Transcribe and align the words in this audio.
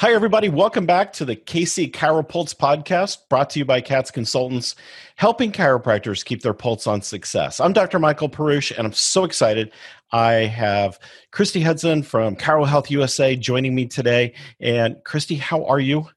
Hi, 0.00 0.14
everybody. 0.14 0.48
Welcome 0.48 0.86
back 0.86 1.12
to 1.12 1.26
the 1.26 1.36
KC 1.36 1.92
Chiropulse 1.92 2.56
podcast 2.56 3.18
brought 3.28 3.50
to 3.50 3.58
you 3.58 3.66
by 3.66 3.82
CATS 3.82 4.10
Consultants, 4.10 4.74
helping 5.16 5.52
chiropractors 5.52 6.24
keep 6.24 6.40
their 6.40 6.54
pulse 6.54 6.86
on 6.86 7.02
success. 7.02 7.60
I'm 7.60 7.74
Dr. 7.74 7.98
Michael 7.98 8.30
Perush, 8.30 8.74
and 8.74 8.86
I'm 8.86 8.94
so 8.94 9.24
excited. 9.24 9.72
I 10.10 10.32
have 10.46 10.98
Christy 11.32 11.60
Hudson 11.60 12.02
from 12.02 12.34
Chiro 12.34 12.66
Health 12.66 12.90
USA 12.90 13.36
joining 13.36 13.74
me 13.74 13.84
today. 13.84 14.32
And 14.58 14.96
Christy, 15.04 15.34
how 15.34 15.66
are 15.66 15.80
you? 15.80 16.08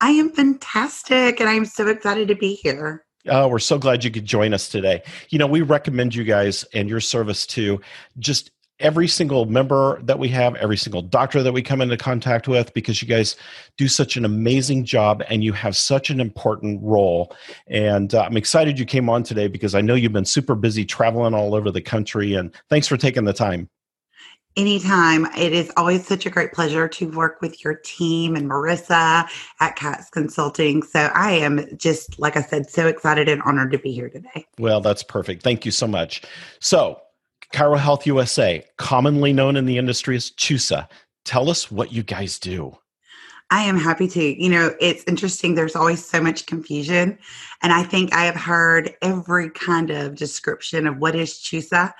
I 0.00 0.12
am 0.12 0.30
fantastic, 0.30 1.40
and 1.40 1.48
I'm 1.50 1.66
so 1.66 1.88
excited 1.88 2.26
to 2.28 2.34
be 2.34 2.54
here. 2.54 3.04
Oh, 3.28 3.48
we're 3.48 3.58
so 3.58 3.78
glad 3.78 4.02
you 4.02 4.10
could 4.10 4.24
join 4.24 4.54
us 4.54 4.70
today. 4.70 5.02
You 5.28 5.38
know, 5.38 5.46
we 5.46 5.60
recommend 5.60 6.14
you 6.14 6.24
guys 6.24 6.64
and 6.72 6.88
your 6.88 7.00
service 7.00 7.46
to 7.48 7.82
just 8.18 8.50
every 8.80 9.06
single 9.06 9.46
member 9.46 10.00
that 10.02 10.18
we 10.18 10.28
have, 10.28 10.54
every 10.56 10.76
single 10.76 11.02
doctor 11.02 11.42
that 11.42 11.52
we 11.52 11.62
come 11.62 11.80
into 11.80 11.96
contact 11.96 12.48
with, 12.48 12.74
because 12.74 13.00
you 13.00 13.08
guys 13.08 13.36
do 13.76 13.86
such 13.86 14.16
an 14.16 14.24
amazing 14.24 14.84
job 14.84 15.22
and 15.28 15.44
you 15.44 15.52
have 15.52 15.76
such 15.76 16.10
an 16.10 16.20
important 16.20 16.80
role. 16.82 17.34
And 17.68 18.14
uh, 18.14 18.22
I'm 18.22 18.36
excited 18.36 18.78
you 18.78 18.84
came 18.84 19.08
on 19.08 19.22
today 19.22 19.46
because 19.46 19.74
I 19.74 19.80
know 19.80 19.94
you've 19.94 20.12
been 20.12 20.24
super 20.24 20.54
busy 20.54 20.84
traveling 20.84 21.34
all 21.34 21.54
over 21.54 21.70
the 21.70 21.80
country. 21.80 22.34
And 22.34 22.52
thanks 22.68 22.88
for 22.88 22.96
taking 22.96 23.24
the 23.24 23.32
time. 23.32 23.68
Anytime. 24.56 25.26
It 25.38 25.52
is 25.52 25.70
always 25.76 26.04
such 26.04 26.26
a 26.26 26.30
great 26.30 26.52
pleasure 26.52 26.88
to 26.88 27.08
work 27.10 27.40
with 27.40 27.62
your 27.62 27.74
team 27.84 28.34
and 28.34 28.50
Marissa 28.50 29.28
at 29.60 29.76
CATS 29.76 30.10
Consulting. 30.10 30.82
So 30.82 31.08
I 31.14 31.32
am 31.32 31.76
just, 31.76 32.18
like 32.18 32.36
I 32.36 32.42
said, 32.42 32.68
so 32.68 32.88
excited 32.88 33.28
and 33.28 33.40
honored 33.42 33.70
to 33.70 33.78
be 33.78 33.92
here 33.92 34.08
today. 34.08 34.44
Well, 34.58 34.80
that's 34.80 35.04
perfect. 35.04 35.44
Thank 35.44 35.64
you 35.64 35.70
so 35.70 35.86
much. 35.86 36.22
So, 36.58 37.00
Chiro 37.52 37.78
Health 37.78 38.06
USA, 38.06 38.64
commonly 38.76 39.32
known 39.32 39.56
in 39.56 39.66
the 39.66 39.78
industry 39.78 40.16
as 40.16 40.30
CHUSA. 40.30 40.88
Tell 41.24 41.50
us 41.50 41.70
what 41.70 41.92
you 41.92 42.02
guys 42.02 42.38
do. 42.38 42.76
I 43.52 43.62
am 43.62 43.76
happy 43.76 44.06
to. 44.08 44.42
You 44.42 44.48
know, 44.48 44.74
it's 44.80 45.02
interesting. 45.08 45.54
There's 45.54 45.74
always 45.74 46.04
so 46.04 46.22
much 46.22 46.46
confusion. 46.46 47.18
And 47.62 47.72
I 47.72 47.82
think 47.82 48.14
I 48.14 48.24
have 48.24 48.36
heard 48.36 48.94
every 49.02 49.50
kind 49.50 49.90
of 49.90 50.14
description 50.14 50.86
of 50.86 50.98
what 50.98 51.16
is 51.16 51.34
CHUSA 51.34 51.92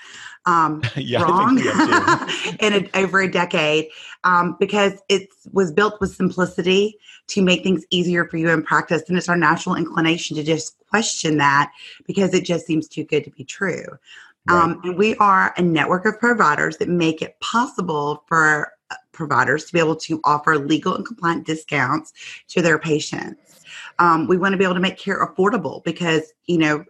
um, 0.47 0.83
yeah, 0.97 1.23
wrong 1.23 1.59
in 2.61 2.73
a, 2.73 2.99
over 2.99 3.21
a 3.21 3.31
decade 3.31 3.89
um, 4.25 4.57
because 4.61 4.95
it 5.09 5.29
was 5.53 5.73
built 5.73 6.01
with 6.01 6.15
simplicity 6.15 6.97
to 7.29 7.43
make 7.43 7.63
things 7.63 7.85
easier 7.91 8.25
for 8.27 8.37
you 8.37 8.49
in 8.51 8.63
practice. 8.63 9.03
And 9.09 9.19
it's 9.19 9.29
our 9.29 9.37
natural 9.37 9.75
inclination 9.75 10.37
to 10.37 10.43
just 10.43 10.77
question 10.89 11.39
that 11.39 11.73
because 12.07 12.33
it 12.35 12.45
just 12.45 12.67
seems 12.67 12.89
too 12.89 13.05
good 13.05 13.25
to 13.25 13.31
be 13.31 13.45
true. 13.45 13.85
Right. 14.51 14.63
Um, 14.63 14.81
and 14.85 14.99
we 14.99 15.15
are 15.17 15.55
a 15.57 15.63
network 15.63 16.07
of 16.07 16.19
providers 16.19 16.79
that 16.79 16.89
make 16.89 17.23
it 17.23 17.39
possible 17.41 18.25
for 18.27 18.73
uh, 18.91 18.97
providers 19.13 19.65
to 19.67 19.73
be 19.73 19.79
able 19.79 19.97
to 19.97 20.21
offer 20.25 20.59
legal 20.59 20.95
and 20.95 21.07
compliant 21.07 21.47
discounts 21.47 22.13
to 22.49 22.63
their 22.63 22.79
patients. 22.79 23.65
Um, 23.99 24.27
we 24.27 24.37
want 24.37 24.53
to 24.53 24.59
be 24.59 24.65
able 24.65 24.75
to 24.75 24.81
make 24.81 24.99
care 24.99 25.25
affordable 25.25 25.85
because, 25.85 26.33
you 26.47 26.59
know, 26.59 26.85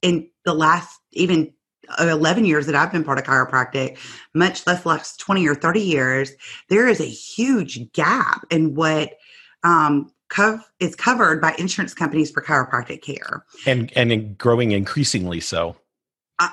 in 0.00 0.28
the 0.44 0.54
last 0.54 1.00
even 1.12 1.52
11 1.98 2.44
years 2.44 2.66
that 2.66 2.74
I've 2.74 2.92
been 2.92 3.04
part 3.04 3.18
of 3.18 3.24
chiropractic, 3.24 3.98
much 4.34 4.66
less 4.66 4.86
last 4.86 5.18
20 5.20 5.46
or 5.46 5.54
30 5.54 5.80
years, 5.80 6.32
there 6.68 6.88
is 6.88 7.00
a 7.00 7.04
huge 7.04 7.92
gap 7.92 8.46
in 8.50 8.74
what 8.74 9.18
um, 9.62 10.12
cov- 10.28 10.70
is 10.80 10.94
covered 10.94 11.40
by 11.40 11.54
insurance 11.58 11.94
companies 11.94 12.30
for 12.30 12.42
chiropractic 12.42 13.02
care. 13.02 13.44
And, 13.66 13.92
and 13.96 14.38
growing 14.38 14.72
increasingly 14.72 15.40
so. 15.40 15.76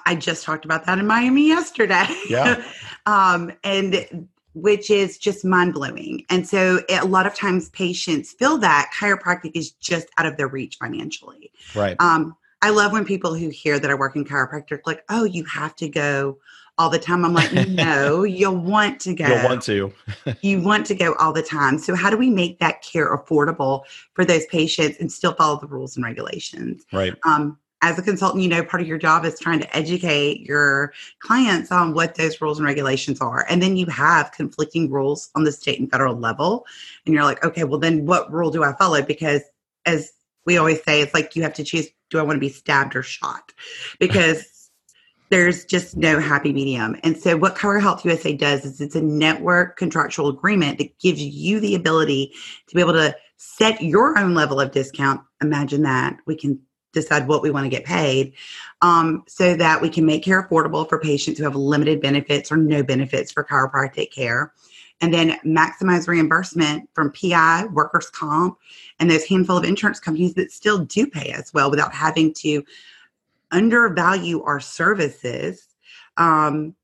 I 0.06 0.16
just 0.16 0.44
talked 0.44 0.66
about 0.66 0.86
that 0.86 1.00
in 1.00 1.08
Miami 1.08 1.48
yesterday. 1.48 2.08
Yeah. 2.30 2.64
um, 3.06 3.52
and 3.64 4.28
which 4.54 4.90
is 4.90 5.18
just 5.18 5.46
mind 5.46 5.74
blowing. 5.74 6.26
And 6.30 6.48
so 6.48 6.82
a 6.90 7.06
lot 7.06 7.26
of 7.26 7.36
times 7.36 7.70
patients 7.70 8.34
feel 8.34 8.58
that 8.58 8.92
chiropractic 8.98 9.52
is 9.54 9.72
just 9.72 10.08
out 10.18 10.26
of 10.26 10.38
their 10.38 10.48
reach 10.48 10.78
financially. 10.78 11.52
Right. 11.76 11.96
Um, 12.00 12.36
I 12.62 12.72
love 12.72 12.92
when 12.92 13.06
people 13.06 13.36
who 13.36 13.50
hear 13.50 13.80
that 13.80 13.90
I 13.90 13.94
work 13.94 14.16
in 14.16 14.26
chiropractic 14.26 14.82
like, 14.86 15.04
oh, 15.10 15.24
you 15.24 15.46
have 15.46 15.76
to 15.78 15.88
go 15.88 16.38
all 16.78 16.90
the 16.90 17.00
time. 17.00 17.24
I'm 17.24 17.34
like, 17.34 17.52
no, 17.70 18.24
you'll 18.24 18.58
want 18.58 19.00
to 19.02 19.14
go. 19.14 19.28
You'll 19.28 19.44
want 19.44 19.62
to. 19.64 19.94
you 20.42 20.62
want 20.62 20.86
to 20.88 20.96
go 20.96 21.14
all 21.16 21.32
the 21.32 21.44
time. 21.44 21.78
So 21.78 21.96
how 21.96 22.10
do 22.10 22.18
we 22.18 22.30
make 22.30 22.60
that 22.60 22.82
care 22.82 23.16
affordable 23.16 23.84
for 24.14 24.26
those 24.26 24.46
patients 24.48 24.98
and 25.00 25.12
still 25.12 25.34
follow 25.34 25.60
the 25.60 25.68
rules 25.68 25.96
and 25.96 26.04
regulations? 26.04 26.86
Right. 26.92 27.16
Um, 27.24 27.58
as 27.82 27.98
a 27.98 28.02
consultant, 28.02 28.44
you 28.44 28.50
know, 28.50 28.64
part 28.64 28.82
of 28.82 28.88
your 28.88 28.98
job 28.98 29.24
is 29.26 29.40
trying 29.40 29.60
to 29.60 29.76
educate 29.78 30.42
your 30.42 30.94
clients 31.20 31.72
on 31.72 31.94
what 31.94 32.16
those 32.16 32.42
rules 32.42 32.60
and 32.60 32.66
regulations 32.66 33.22
are. 33.22 33.46
And 33.50 33.62
then 33.62 33.78
you 33.78 33.86
have 33.86 34.32
conflicting 34.32 34.92
rules 34.92 35.30
on 35.36 35.46
the 35.46 35.52
state 35.52 35.80
and 35.80 35.90
federal 35.90 36.16
level. 36.16 36.66
And 37.06 37.14
you're 37.16 37.24
like, 37.24 37.44
okay, 37.44 37.64
well, 37.64 37.80
then 37.80 38.06
what 38.06 38.32
rule 38.32 38.52
do 38.52 38.64
I 38.64 38.74
follow? 38.74 39.02
Because 39.02 39.44
as 39.86 40.12
we 40.46 40.58
always 40.58 40.84
say, 40.84 41.02
it's 41.02 41.14
like 41.14 41.36
you 41.36 41.44
have 41.44 41.54
to 41.54 41.64
choose 41.64 41.88
do 42.10 42.18
I 42.18 42.24
want 42.24 42.38
to 42.38 42.40
be 42.40 42.50
stabbed 42.50 42.96
or 42.96 43.04
shot? 43.04 43.54
Because 44.00 44.72
there's 45.30 45.64
just 45.66 45.96
no 45.96 46.20
happy 46.20 46.52
medium. 46.52 46.96
And 47.04 47.16
so, 47.16 47.38
what 47.38 47.56
Chiro 47.56 47.80
Health 47.80 48.04
USA 48.04 48.34
does 48.34 48.66
is 48.66 48.82
it's 48.82 48.96
a 48.96 49.02
network 49.02 49.78
contractual 49.78 50.28
agreement 50.28 50.80
that 50.80 50.98
gives 51.00 51.22
you 51.22 51.60
the 51.60 51.76
ability 51.76 52.34
to 52.68 52.76
be 52.76 52.82
able 52.82 52.94
to 52.94 53.16
set 53.38 53.82
your 53.82 54.18
own 54.18 54.34
level 54.34 54.60
of 54.60 54.72
discount. 54.72 55.22
Imagine 55.42 55.84
that. 55.84 56.18
We 56.26 56.36
can 56.36 56.60
decide 56.94 57.28
what 57.28 57.42
we 57.42 57.52
want 57.52 57.66
to 57.66 57.70
get 57.70 57.86
paid 57.86 58.34
um, 58.82 59.24
so 59.28 59.56
that 59.56 59.82
we 59.82 59.90
can 59.90 60.06
make 60.06 60.24
care 60.24 60.48
affordable 60.48 60.88
for 60.88 61.00
patients 61.00 61.38
who 61.38 61.44
have 61.44 61.56
limited 61.56 62.02
benefits 62.02 62.52
or 62.52 62.58
no 62.58 62.84
benefits 62.84 63.32
for 63.32 63.44
chiropractic 63.44 64.12
care 64.12 64.54
and 65.02 65.14
then 65.14 65.40
maximize 65.46 66.08
reimbursement 66.08 66.90
from 66.94 67.12
pi 67.12 67.66
workers 67.68 68.10
comp 68.10 68.58
and 69.00 69.10
those 69.10 69.26
handful 69.26 69.58
of 69.58 69.64
insurance 69.64 70.00
companies 70.00 70.34
that 70.34 70.52
still 70.52 70.80
do 70.86 71.08
pay 71.08 71.32
us 71.34 71.54
well 71.54 71.70
without 71.70 71.94
having 71.94 72.34
to 72.34 72.64
undervalue 73.52 74.42
our 74.44 74.60
services 74.60 75.68
um, 76.18 76.76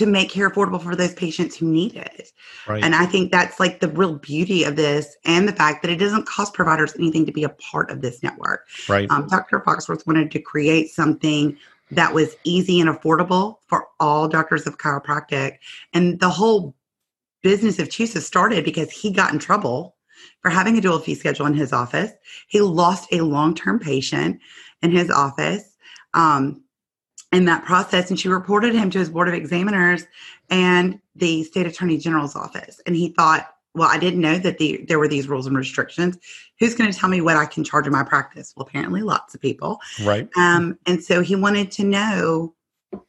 to 0.00 0.06
make 0.06 0.30
care 0.30 0.48
affordable 0.48 0.82
for 0.82 0.96
those 0.96 1.12
patients 1.12 1.54
who 1.54 1.66
need 1.66 1.94
it. 1.94 2.32
Right. 2.66 2.82
And 2.82 2.94
I 2.94 3.04
think 3.04 3.30
that's 3.30 3.60
like 3.60 3.80
the 3.80 3.88
real 3.88 4.14
beauty 4.14 4.64
of 4.64 4.74
this 4.74 5.14
and 5.26 5.46
the 5.46 5.52
fact 5.52 5.82
that 5.82 5.90
it 5.90 5.96
doesn't 5.96 6.26
cost 6.26 6.54
providers 6.54 6.94
anything 6.98 7.26
to 7.26 7.32
be 7.32 7.44
a 7.44 7.50
part 7.50 7.90
of 7.90 8.00
this 8.00 8.22
network. 8.22 8.66
Right. 8.88 9.10
Um, 9.10 9.28
Dr. 9.28 9.60
Foxworth 9.60 10.06
wanted 10.06 10.30
to 10.30 10.40
create 10.40 10.90
something 10.90 11.54
that 11.90 12.14
was 12.14 12.34
easy 12.44 12.80
and 12.80 12.88
affordable 12.88 13.56
for 13.66 13.88
all 14.00 14.26
doctors 14.26 14.66
of 14.66 14.78
chiropractic. 14.78 15.58
And 15.92 16.18
the 16.18 16.30
whole 16.30 16.74
business 17.42 17.78
of 17.78 17.88
CHUSA 17.88 18.22
started 18.22 18.64
because 18.64 18.90
he 18.90 19.10
got 19.10 19.34
in 19.34 19.38
trouble 19.38 19.96
for 20.40 20.50
having 20.50 20.78
a 20.78 20.80
dual 20.80 20.98
fee 20.98 21.14
schedule 21.14 21.44
in 21.44 21.52
his 21.52 21.74
office. 21.74 22.10
He 22.48 22.62
lost 22.62 23.12
a 23.12 23.20
long 23.20 23.54
term 23.54 23.78
patient 23.78 24.40
in 24.80 24.92
his 24.92 25.10
office. 25.10 25.76
Um, 26.14 26.62
in 27.32 27.44
that 27.44 27.64
process 27.64 28.10
and 28.10 28.18
she 28.18 28.28
reported 28.28 28.74
him 28.74 28.90
to 28.90 28.98
his 28.98 29.10
board 29.10 29.28
of 29.28 29.34
examiners 29.34 30.06
and 30.50 31.00
the 31.14 31.44
state 31.44 31.66
attorney 31.66 31.96
general's 31.96 32.34
office. 32.36 32.80
And 32.86 32.96
he 32.96 33.10
thought 33.10 33.54
well 33.74 33.88
i 33.88 33.98
didn't 33.98 34.20
know 34.20 34.36
that 34.36 34.58
the, 34.58 34.84
there 34.88 34.98
were 34.98 35.08
these 35.08 35.28
rules 35.28 35.46
and 35.46 35.56
restrictions. 35.56 36.18
Who's 36.58 36.74
going 36.74 36.90
to 36.90 36.98
tell 36.98 37.08
me 37.08 37.20
what 37.20 37.36
i 37.36 37.46
can 37.46 37.64
charge 37.64 37.86
in 37.86 37.92
my 37.92 38.02
practice? 38.02 38.52
Well 38.56 38.66
apparently 38.66 39.02
lots 39.02 39.34
of 39.34 39.40
people. 39.40 39.78
Right. 40.04 40.28
Um, 40.36 40.78
and 40.86 41.02
so 41.02 41.22
he 41.22 41.36
wanted 41.36 41.70
to 41.72 41.84
know 41.84 42.54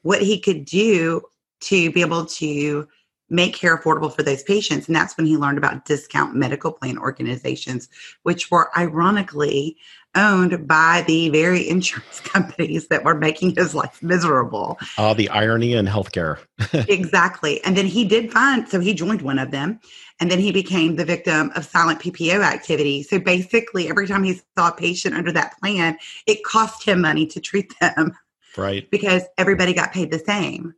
what 0.03 0.21
he 0.21 0.39
could 0.39 0.65
do 0.65 1.21
to 1.61 1.91
be 1.91 2.01
able 2.01 2.25
to 2.25 2.87
make 3.31 3.55
care 3.55 3.77
affordable 3.77 4.13
for 4.13 4.23
those 4.23 4.43
patients 4.43 4.87
and 4.87 4.95
that's 4.95 5.17
when 5.17 5.25
he 5.25 5.37
learned 5.37 5.57
about 5.57 5.85
discount 5.85 6.35
medical 6.35 6.71
plan 6.71 6.97
organizations 6.97 7.89
which 8.23 8.51
were 8.51 8.69
ironically 8.77 9.77
owned 10.15 10.67
by 10.67 11.03
the 11.07 11.29
very 11.29 11.67
insurance 11.69 12.19
companies 12.21 12.87
that 12.87 13.03
were 13.03 13.15
making 13.15 13.55
his 13.55 13.73
life 13.73 14.01
miserable. 14.01 14.77
Uh, 14.97 15.13
the 15.13 15.29
irony 15.29 15.73
in 15.73 15.85
healthcare. 15.85 16.37
exactly. 16.89 17.63
And 17.63 17.75
then 17.75 17.85
he 17.85 18.05
did 18.05 18.31
find, 18.31 18.67
so 18.67 18.79
he 18.79 18.93
joined 18.93 19.21
one 19.21 19.39
of 19.39 19.51
them, 19.51 19.79
and 20.19 20.29
then 20.29 20.39
he 20.39 20.51
became 20.51 20.95
the 20.95 21.05
victim 21.05 21.51
of 21.55 21.65
silent 21.65 21.99
PPO 21.99 22.43
activity. 22.43 23.03
So 23.03 23.19
basically, 23.19 23.89
every 23.89 24.07
time 24.07 24.23
he 24.23 24.39
saw 24.57 24.69
a 24.69 24.75
patient 24.75 25.15
under 25.15 25.31
that 25.31 25.57
plan, 25.59 25.97
it 26.27 26.43
cost 26.43 26.83
him 26.83 27.01
money 27.01 27.25
to 27.27 27.39
treat 27.39 27.73
them. 27.79 28.13
Right. 28.57 28.87
Because 28.91 29.23
everybody 29.37 29.73
got 29.73 29.93
paid 29.93 30.11
the 30.11 30.19
same. 30.19 30.75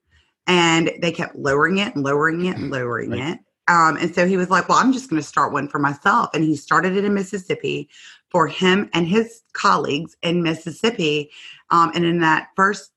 And 0.47 0.91
they 1.01 1.11
kept 1.11 1.35
lowering 1.35 1.77
it 1.77 1.95
and 1.95 2.03
lowering 2.03 2.45
it 2.45 2.57
and 2.57 2.69
lowering 2.69 3.11
right. 3.11 3.33
it. 3.33 3.39
Um, 3.69 3.95
and 3.97 4.13
so 4.13 4.27
he 4.27 4.37
was 4.37 4.49
like, 4.49 4.67
Well, 4.67 4.77
I'm 4.77 4.93
just 4.93 5.09
going 5.09 5.21
to 5.21 5.27
start 5.27 5.53
one 5.53 5.67
for 5.67 5.79
myself. 5.79 6.29
And 6.33 6.43
he 6.43 6.55
started 6.55 6.97
it 6.97 7.05
in 7.05 7.13
Mississippi 7.13 7.89
for 8.29 8.47
him 8.47 8.89
and 8.93 9.07
his 9.07 9.41
colleagues 9.53 10.17
in 10.21 10.43
Mississippi. 10.43 11.31
Um, 11.69 11.91
and 11.95 12.03
in 12.03 12.19
that 12.19 12.49
first 12.55 12.91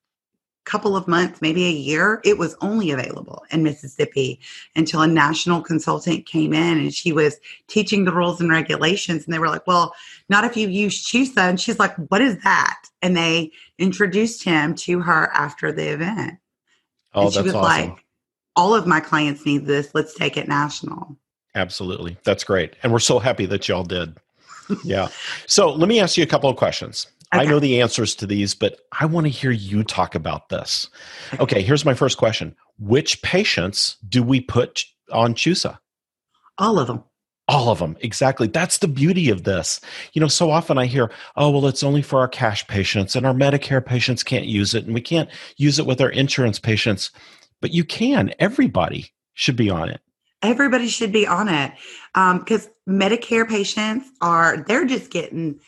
couple 0.65 0.97
of 0.97 1.07
months, 1.07 1.41
maybe 1.41 1.65
a 1.65 1.71
year, 1.71 2.21
it 2.25 2.37
was 2.37 2.57
only 2.61 2.91
available 2.91 3.45
in 3.51 3.63
Mississippi 3.63 4.41
until 4.75 5.01
a 5.01 5.07
national 5.07 5.63
consultant 5.63 6.27
came 6.27 6.53
in 6.53 6.79
and 6.79 6.93
she 6.93 7.13
was 7.13 7.39
teaching 7.69 8.05
the 8.05 8.13
rules 8.13 8.41
and 8.41 8.51
regulations. 8.51 9.25
And 9.25 9.33
they 9.33 9.39
were 9.39 9.49
like, 9.49 9.67
Well, 9.67 9.95
not 10.29 10.45
if 10.45 10.57
you 10.57 10.69
use 10.69 11.07
CHUSA. 11.07 11.49
And 11.49 11.61
she's 11.61 11.79
like, 11.79 11.95
What 12.11 12.21
is 12.21 12.43
that? 12.43 12.83
And 13.01 13.17
they 13.17 13.53
introduced 13.79 14.43
him 14.43 14.75
to 14.75 15.01
her 15.01 15.31
after 15.33 15.71
the 15.71 15.93
event. 15.93 16.39
Oh, 17.17 17.25
and 17.25 17.33
she 17.33 17.39
that's 17.39 17.47
was 17.47 17.55
awesome. 17.55 17.89
like, 17.91 18.05
all 18.55 18.75
of 18.75 18.87
my 18.87 19.01
clients 19.01 19.45
need 19.45 19.67
this. 19.67 19.95
Let's 19.95 20.15
take 20.15 20.37
it 20.37 20.49
national. 20.49 21.17
Absolutely. 21.55 22.17
That's 22.25 22.45
great. 22.45 22.75
And 22.83 22.93
we're 22.93 22.99
so 22.99 23.19
happy 23.19 23.47
that 23.47 23.69
y'all 23.69 23.83
did. 23.83 24.17
yeah. 24.85 25.09
So 25.47 25.73
let 25.73 25.89
me 25.89 26.01
ask 26.01 26.17
you 26.17 26.23
a 26.23 26.27
couple 26.27 26.51
of 26.51 26.57
questions. 26.57 27.07
Okay. 27.35 27.43
I 27.43 27.47
know 27.47 27.59
the 27.59 27.81
answers 27.81 28.15
to 28.17 28.27
these, 28.27 28.55
but 28.55 28.81
I 29.01 29.07
want 29.07 29.25
to 29.27 29.31
hear 29.31 29.51
you 29.51 29.83
talk 29.83 30.15
about 30.15 30.49
this. 30.49 30.89
Okay, 31.41 31.61
here's 31.61 31.85
my 31.85 31.95
first 31.95 32.19
question. 32.19 32.55
Which 32.79 33.21
patients 33.23 33.97
do 34.09 34.23
we 34.23 34.41
put 34.41 34.85
on 35.11 35.35
CHUSA? 35.35 35.79
All 36.59 36.79
of 36.79 36.87
them. 36.87 37.03
All 37.49 37.71
of 37.71 37.79
them. 37.79 37.97
Exactly. 38.01 38.49
That's 38.49 38.79
the 38.79 38.89
beauty 38.89 39.31
of 39.31 39.45
this. 39.45 39.81
You 40.13 40.21
know, 40.21 40.27
so 40.27 40.51
often 40.51 40.79
I 40.79 40.87
hear, 40.87 41.11
oh, 41.37 41.51
well, 41.51 41.67
it's 41.67 41.85
only 41.85 42.03
for 42.03 42.19
our 42.19 42.29
cash 42.29 42.67
patients 42.67 43.15
and 43.15 43.25
our 43.25 43.35
Medicare 43.35 43.85
patients 43.85 44.25
can't 44.25 44.47
use 44.47 44.75
it 44.75 44.85
and 44.85 44.95
we 44.95 45.01
can't 45.01 45.29
use 45.57 45.79
it 45.79 45.87
with 45.87 46.01
our 46.01 46.11
insurance 46.11 46.59
patients. 46.59 47.13
But 47.61 47.73
you 47.73 47.85
can. 47.85 48.35
Everybody 48.41 49.13
should 49.35 49.57
be 49.57 49.71
on 49.71 49.89
it. 49.89 50.01
Everybody 50.43 50.89
should 50.89 51.13
be 51.13 51.27
on 51.27 51.49
it 51.49 51.73
because 52.15 52.67
um, 52.67 52.73
Medicare 52.89 53.49
patients 53.49 54.11
are, 54.21 54.59
they're 54.67 54.85
just 54.85 55.11
getting, 55.11 55.61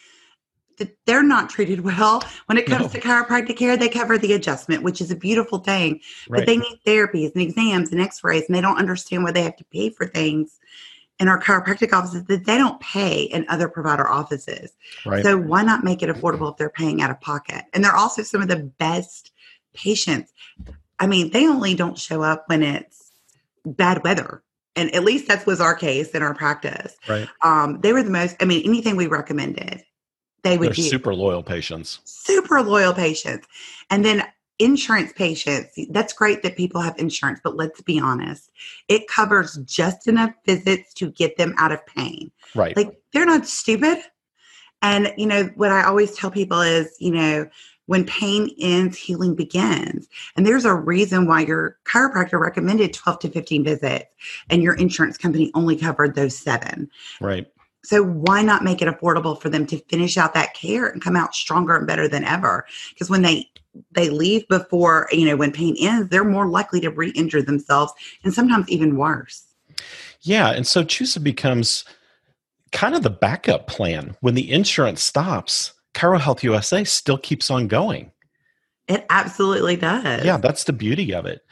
they're 1.06 1.22
not 1.22 1.48
treated 1.48 1.80
well 1.84 2.22
when 2.46 2.58
it 2.58 2.66
comes 2.66 2.86
no. 2.86 2.88
to 2.88 3.00
chiropractic 3.00 3.56
care 3.56 3.76
they 3.76 3.88
cover 3.88 4.16
the 4.16 4.32
adjustment 4.32 4.84
which 4.84 5.00
is 5.00 5.10
a 5.10 5.16
beautiful 5.16 5.58
thing 5.58 6.00
right. 6.28 6.38
but 6.38 6.46
they 6.46 6.56
need 6.56 6.78
therapies 6.86 7.32
and 7.34 7.42
exams 7.42 7.90
and 7.90 8.00
x-rays 8.00 8.44
and 8.46 8.54
they 8.54 8.60
don't 8.60 8.78
understand 8.78 9.24
why 9.24 9.32
they 9.32 9.42
have 9.42 9.56
to 9.56 9.64
pay 9.72 9.90
for 9.90 10.06
things 10.06 10.58
in 11.18 11.28
our 11.28 11.40
chiropractic 11.40 11.92
offices 11.92 12.24
that 12.24 12.44
they 12.44 12.56
don't 12.56 12.80
pay 12.80 13.22
in 13.22 13.44
other 13.48 13.68
provider 13.68 14.08
offices. 14.08 14.72
Right. 15.04 15.24
So 15.24 15.36
why 15.36 15.62
not 15.62 15.84
make 15.84 16.02
it 16.02 16.08
affordable 16.08 16.50
if 16.52 16.56
they're 16.56 16.70
paying 16.70 17.02
out 17.02 17.10
of 17.10 17.20
pocket? 17.20 17.64
And 17.74 17.84
they're 17.84 17.96
also 17.96 18.22
some 18.22 18.40
of 18.40 18.48
the 18.48 18.56
best 18.78 19.32
patients. 19.74 20.32
I 20.98 21.06
mean, 21.06 21.30
they 21.30 21.46
only 21.46 21.74
don't 21.74 21.98
show 21.98 22.22
up 22.22 22.44
when 22.46 22.62
it's 22.62 23.10
bad 23.64 24.04
weather. 24.04 24.42
And 24.76 24.94
at 24.94 25.02
least 25.02 25.26
that 25.28 25.44
was 25.44 25.60
our 25.60 25.74
case 25.74 26.10
in 26.10 26.22
our 26.22 26.34
practice. 26.34 26.96
Right. 27.08 27.28
Um, 27.42 27.80
they 27.80 27.92
were 27.92 28.02
the 28.02 28.10
most, 28.10 28.36
I 28.40 28.44
mean, 28.44 28.62
anything 28.64 28.96
we 28.96 29.08
recommended, 29.08 29.82
they 30.44 30.56
would 30.56 30.68
They're 30.68 30.74
do. 30.74 30.82
super 30.82 31.14
loyal 31.14 31.42
patients. 31.42 31.98
Super 32.04 32.62
loyal 32.62 32.94
patients. 32.94 33.48
And 33.90 34.04
then 34.04 34.24
insurance 34.58 35.12
patients, 35.12 35.78
that's 35.90 36.12
great 36.12 36.42
that 36.42 36.56
people 36.56 36.80
have 36.80 36.98
insurance, 36.98 37.40
but 37.42 37.56
let's 37.56 37.80
be 37.82 38.00
honest, 38.00 38.50
it 38.88 39.08
covers 39.08 39.56
just 39.64 40.08
enough 40.08 40.32
visits 40.46 40.92
to 40.94 41.10
get 41.10 41.36
them 41.36 41.54
out 41.58 41.72
of 41.72 41.84
pain. 41.86 42.30
Right. 42.54 42.76
Like 42.76 43.00
they're 43.12 43.26
not 43.26 43.46
stupid. 43.46 43.98
And, 44.82 45.12
you 45.16 45.26
know, 45.26 45.44
what 45.56 45.70
I 45.70 45.84
always 45.84 46.14
tell 46.14 46.30
people 46.30 46.60
is, 46.60 46.94
you 47.00 47.10
know, 47.10 47.48
when 47.86 48.04
pain 48.04 48.50
ends, 48.60 48.98
healing 48.98 49.34
begins. 49.34 50.08
And 50.36 50.46
there's 50.46 50.66
a 50.66 50.74
reason 50.74 51.26
why 51.26 51.40
your 51.40 51.78
chiropractor 51.84 52.38
recommended 52.38 52.92
12 52.92 53.18
to 53.20 53.30
15 53.30 53.64
visits 53.64 54.04
and 54.50 54.62
your 54.62 54.74
insurance 54.74 55.16
company 55.16 55.50
only 55.54 55.74
covered 55.74 56.14
those 56.14 56.36
seven. 56.36 56.90
Right. 57.20 57.46
So 57.84 58.02
why 58.02 58.42
not 58.42 58.62
make 58.62 58.82
it 58.82 58.88
affordable 58.88 59.40
for 59.40 59.48
them 59.48 59.64
to 59.66 59.78
finish 59.88 60.18
out 60.18 60.34
that 60.34 60.52
care 60.52 60.86
and 60.86 61.00
come 61.00 61.16
out 61.16 61.34
stronger 61.34 61.76
and 61.76 61.86
better 61.86 62.08
than 62.08 62.24
ever? 62.24 62.66
Because 62.90 63.08
when 63.08 63.22
they 63.22 63.48
they 63.90 64.10
leave 64.10 64.46
before, 64.48 65.08
you 65.12 65.26
know, 65.26 65.36
when 65.36 65.52
pain 65.52 65.76
ends, 65.78 66.08
they're 66.08 66.24
more 66.24 66.48
likely 66.48 66.80
to 66.80 66.90
re 66.90 67.10
injure 67.10 67.42
themselves 67.42 67.92
and 68.24 68.32
sometimes 68.32 68.68
even 68.68 68.96
worse. 68.96 69.44
Yeah. 70.22 70.50
And 70.50 70.66
so 70.66 70.84
CHUSA 70.84 71.22
becomes 71.22 71.84
kind 72.72 72.94
of 72.94 73.02
the 73.02 73.10
backup 73.10 73.66
plan. 73.66 74.16
When 74.20 74.34
the 74.34 74.50
insurance 74.50 75.02
stops, 75.02 75.72
Chiro 75.94 76.20
Health 76.20 76.44
USA 76.44 76.84
still 76.84 77.18
keeps 77.18 77.50
on 77.50 77.68
going. 77.68 78.12
It 78.88 79.04
absolutely 79.10 79.76
does. 79.76 80.24
Yeah, 80.24 80.38
that's 80.38 80.64
the 80.64 80.72
beauty 80.72 81.14
of 81.14 81.26
it. 81.26 81.42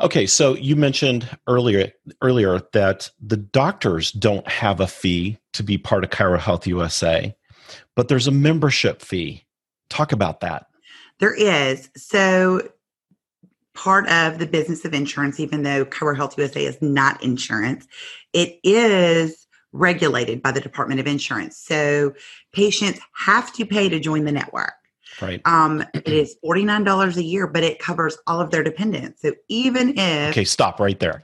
Okay, 0.00 0.26
so 0.26 0.56
you 0.56 0.74
mentioned 0.74 1.28
earlier 1.46 1.92
earlier 2.22 2.60
that 2.72 3.10
the 3.20 3.36
doctors 3.36 4.10
don't 4.10 4.46
have 4.48 4.80
a 4.80 4.86
fee 4.86 5.38
to 5.52 5.62
be 5.62 5.78
part 5.78 6.02
of 6.02 6.10
Chiro 6.10 6.38
Health 6.38 6.66
USA, 6.66 7.36
but 7.94 8.08
there's 8.08 8.26
a 8.26 8.32
membership 8.32 9.02
fee. 9.02 9.44
Talk 9.90 10.12
about 10.12 10.40
that. 10.40 10.66
There 11.22 11.34
is. 11.34 11.88
So 11.96 12.68
part 13.74 14.08
of 14.08 14.40
the 14.40 14.46
business 14.46 14.84
of 14.84 14.92
insurance, 14.92 15.38
even 15.38 15.62
though 15.62 15.84
Chiro 15.84 16.16
Health 16.16 16.36
USA 16.36 16.66
is 16.66 16.82
not 16.82 17.22
insurance, 17.22 17.86
it 18.32 18.58
is 18.64 19.46
regulated 19.70 20.42
by 20.42 20.50
the 20.50 20.60
Department 20.60 20.98
of 20.98 21.06
Insurance. 21.06 21.56
So 21.56 22.12
patients 22.52 22.98
have 23.14 23.52
to 23.52 23.64
pay 23.64 23.88
to 23.88 24.00
join 24.00 24.24
the 24.24 24.32
network. 24.32 24.72
Right. 25.20 25.40
Um, 25.44 25.84
it 25.94 26.08
is 26.08 26.34
$49 26.44 27.16
a 27.16 27.22
year, 27.22 27.46
but 27.46 27.62
it 27.62 27.78
covers 27.78 28.18
all 28.26 28.40
of 28.40 28.50
their 28.50 28.64
dependents. 28.64 29.22
So 29.22 29.32
even 29.46 29.96
if. 29.96 30.30
Okay, 30.30 30.44
stop 30.44 30.80
right 30.80 30.98
there. 30.98 31.22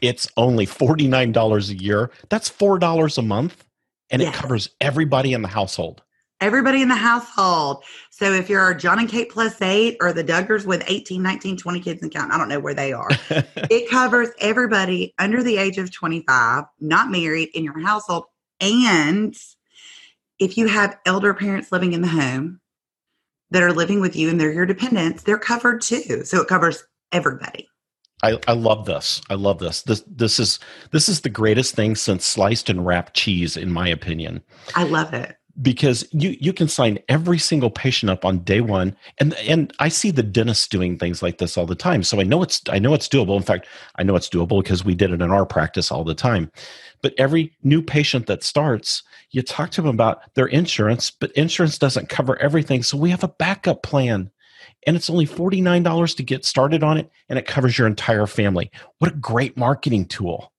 It's 0.00 0.28
only 0.36 0.66
$49 0.66 1.70
a 1.70 1.74
year. 1.76 2.10
That's 2.30 2.50
$4 2.50 3.16
a 3.16 3.22
month, 3.22 3.64
and 4.10 4.20
yes. 4.20 4.34
it 4.34 4.38
covers 4.40 4.70
everybody 4.80 5.34
in 5.34 5.42
the 5.42 5.48
household 5.48 6.02
everybody 6.40 6.82
in 6.82 6.88
the 6.88 6.94
household. 6.94 7.84
So 8.10 8.32
if 8.32 8.48
you're 8.48 8.74
John 8.74 8.98
and 8.98 9.08
Kate 9.08 9.30
plus 9.30 9.60
eight 9.62 9.96
or 10.00 10.12
the 10.12 10.24
Duggars 10.24 10.66
with 10.66 10.82
18, 10.86 11.22
19, 11.22 11.56
20 11.56 11.80
kids 11.80 12.02
and 12.02 12.12
count, 12.12 12.32
I 12.32 12.38
don't 12.38 12.48
know 12.48 12.60
where 12.60 12.74
they 12.74 12.92
are. 12.92 13.08
it 13.30 13.90
covers 13.90 14.28
everybody 14.40 15.14
under 15.18 15.42
the 15.42 15.56
age 15.56 15.78
of 15.78 15.92
25, 15.92 16.64
not 16.80 17.10
married 17.10 17.50
in 17.54 17.64
your 17.64 17.78
household. 17.80 18.24
And 18.60 19.34
if 20.38 20.56
you 20.56 20.66
have 20.66 20.98
elder 21.06 21.34
parents 21.34 21.72
living 21.72 21.92
in 21.92 22.02
the 22.02 22.08
home 22.08 22.60
that 23.50 23.62
are 23.62 23.72
living 23.72 24.00
with 24.00 24.16
you 24.16 24.28
and 24.28 24.40
they're 24.40 24.52
your 24.52 24.66
dependents, 24.66 25.22
they're 25.22 25.38
covered 25.38 25.80
too. 25.80 26.24
So 26.24 26.40
it 26.40 26.48
covers 26.48 26.84
everybody. 27.12 27.68
I, 28.22 28.38
I 28.48 28.52
love 28.54 28.86
this. 28.86 29.20
I 29.28 29.34
love 29.34 29.58
this. 29.58 29.82
This 29.82 30.02
this 30.06 30.40
is 30.40 30.58
this 30.90 31.06
is 31.06 31.20
the 31.20 31.28
greatest 31.28 31.74
thing 31.74 31.94
since 31.94 32.24
sliced 32.24 32.70
and 32.70 32.84
wrapped 32.84 33.12
cheese, 33.12 33.58
in 33.58 33.70
my 33.70 33.88
opinion. 33.88 34.42
I 34.74 34.84
love 34.84 35.12
it 35.12 35.36
because 35.62 36.06
you 36.12 36.36
you 36.40 36.52
can 36.52 36.68
sign 36.68 36.98
every 37.08 37.38
single 37.38 37.70
patient 37.70 38.10
up 38.10 38.24
on 38.24 38.40
day 38.40 38.60
one. 38.60 38.96
And 39.18 39.34
and 39.34 39.72
I 39.78 39.88
see 39.88 40.10
the 40.10 40.22
dentists 40.22 40.68
doing 40.68 40.98
things 40.98 41.22
like 41.22 41.38
this 41.38 41.56
all 41.56 41.66
the 41.66 41.74
time. 41.74 42.02
So 42.02 42.20
I 42.20 42.24
know 42.24 42.42
it's 42.42 42.60
I 42.68 42.78
know 42.78 42.94
it's 42.94 43.08
doable. 43.08 43.36
In 43.36 43.42
fact 43.42 43.66
I 43.96 44.02
know 44.02 44.16
it's 44.16 44.28
doable 44.28 44.62
because 44.62 44.84
we 44.84 44.94
did 44.94 45.10
it 45.10 45.22
in 45.22 45.30
our 45.30 45.46
practice 45.46 45.90
all 45.90 46.04
the 46.04 46.14
time. 46.14 46.50
But 47.02 47.14
every 47.18 47.52
new 47.62 47.82
patient 47.82 48.26
that 48.26 48.42
starts 48.42 49.02
you 49.30 49.42
talk 49.42 49.70
to 49.70 49.82
them 49.82 49.90
about 49.90 50.20
their 50.34 50.46
insurance 50.46 51.10
but 51.10 51.32
insurance 51.32 51.78
doesn't 51.78 52.08
cover 52.08 52.40
everything. 52.40 52.82
So 52.82 52.96
we 52.96 53.10
have 53.10 53.24
a 53.24 53.28
backup 53.28 53.82
plan 53.82 54.30
and 54.86 54.96
it's 54.96 55.10
only 55.10 55.26
$49 55.26 56.16
to 56.16 56.22
get 56.22 56.44
started 56.44 56.82
on 56.82 56.96
it 56.96 57.10
and 57.28 57.38
it 57.38 57.46
covers 57.46 57.76
your 57.76 57.86
entire 57.86 58.26
family. 58.26 58.70
What 58.98 59.12
a 59.12 59.16
great 59.16 59.56
marketing 59.56 60.06
tool 60.06 60.52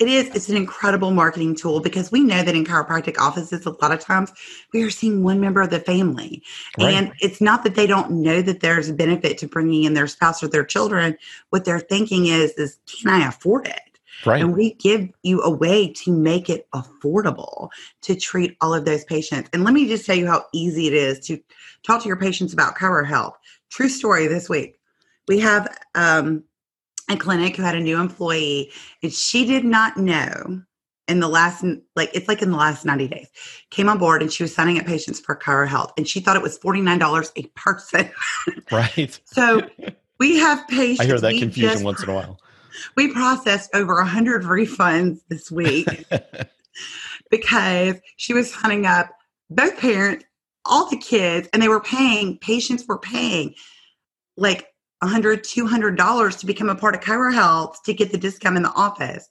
it 0.00 0.08
is 0.08 0.34
it's 0.34 0.48
an 0.48 0.56
incredible 0.56 1.10
marketing 1.12 1.54
tool 1.54 1.80
because 1.80 2.10
we 2.10 2.24
know 2.24 2.42
that 2.42 2.56
in 2.56 2.64
chiropractic 2.64 3.18
offices 3.18 3.66
a 3.66 3.70
lot 3.82 3.92
of 3.92 4.00
times 4.00 4.32
we 4.72 4.82
are 4.82 4.90
seeing 4.90 5.22
one 5.22 5.40
member 5.40 5.60
of 5.60 5.70
the 5.70 5.78
family 5.78 6.42
right. 6.78 6.94
and 6.94 7.12
it's 7.20 7.40
not 7.40 7.62
that 7.62 7.74
they 7.74 7.86
don't 7.86 8.10
know 8.10 8.42
that 8.42 8.60
there's 8.60 8.88
a 8.88 8.94
benefit 8.94 9.38
to 9.38 9.46
bringing 9.46 9.84
in 9.84 9.94
their 9.94 10.06
spouse 10.06 10.42
or 10.42 10.48
their 10.48 10.64
children 10.64 11.16
what 11.50 11.64
they're 11.64 11.78
thinking 11.78 12.26
is 12.26 12.52
is 12.52 12.78
can 12.86 13.10
i 13.10 13.28
afford 13.28 13.66
it 13.66 13.80
Right. 14.26 14.42
And 14.42 14.54
we 14.54 14.74
give 14.74 15.08
you 15.22 15.40
a 15.42 15.50
way 15.50 15.92
to 15.94 16.12
make 16.12 16.50
it 16.50 16.68
affordable 16.74 17.70
to 18.02 18.14
treat 18.14 18.56
all 18.60 18.74
of 18.74 18.84
those 18.84 19.04
patients. 19.04 19.48
And 19.52 19.64
let 19.64 19.72
me 19.72 19.88
just 19.88 20.04
tell 20.04 20.16
you 20.16 20.26
how 20.26 20.44
easy 20.52 20.86
it 20.88 20.92
is 20.92 21.20
to 21.26 21.40
talk 21.84 22.02
to 22.02 22.08
your 22.08 22.18
patients 22.18 22.52
about 22.52 22.76
Chiro 22.76 23.06
Health. 23.06 23.38
True 23.70 23.88
story 23.88 24.26
this 24.26 24.48
week. 24.48 24.78
We 25.26 25.38
have 25.40 25.74
um, 25.94 26.44
a 27.10 27.16
clinic 27.16 27.56
who 27.56 27.62
had 27.62 27.74
a 27.74 27.80
new 27.80 28.00
employee 28.00 28.72
and 29.02 29.12
she 29.12 29.44
did 29.44 29.64
not 29.64 29.96
know 29.96 30.62
in 31.08 31.20
the 31.20 31.28
last 31.28 31.64
like 31.96 32.10
it's 32.14 32.28
like 32.28 32.40
in 32.40 32.50
the 32.50 32.56
last 32.56 32.84
90 32.84 33.08
days 33.08 33.28
came 33.70 33.88
on 33.88 33.98
board 33.98 34.22
and 34.22 34.32
she 34.32 34.42
was 34.42 34.54
signing 34.54 34.78
up 34.78 34.86
patients 34.86 35.18
for 35.18 35.34
Chiro 35.36 35.66
Health 35.66 35.92
and 35.96 36.06
she 36.06 36.20
thought 36.20 36.36
it 36.36 36.42
was 36.42 36.58
$49 36.58 37.32
a 37.36 37.42
person. 37.54 38.10
Right. 38.72 39.18
So 39.24 39.62
we 40.18 40.38
have 40.38 40.66
patients 40.68 41.00
i 41.00 41.04
hear 41.04 41.18
that 41.18 41.36
confusion 41.38 41.70
just, 41.70 41.84
once 41.84 42.02
in 42.02 42.08
a 42.08 42.14
while. 42.14 42.40
we 42.96 43.12
processed 43.12 43.70
over 43.74 43.96
100 43.96 44.44
refunds 44.44 45.20
this 45.28 45.50
week 45.50 46.06
because 47.30 47.96
she 48.16 48.32
was 48.32 48.54
signing 48.54 48.86
up 48.86 49.10
both 49.50 49.76
parents 49.78 50.24
all 50.64 50.88
the 50.88 50.96
kids 50.96 51.48
and 51.52 51.62
they 51.62 51.68
were 51.68 51.80
paying 51.80 52.38
patients 52.38 52.84
were 52.86 52.98
paying 52.98 53.54
like 54.36 54.66
100 55.00 55.44
$200 55.44 56.38
to 56.38 56.46
become 56.46 56.68
a 56.68 56.74
part 56.74 56.94
of 56.94 57.00
Chiro 57.00 57.32
Health 57.32 57.82
to 57.84 57.94
get 57.94 58.12
the 58.12 58.18
discount 58.18 58.56
in 58.56 58.62
the 58.62 58.72
office. 58.72 59.28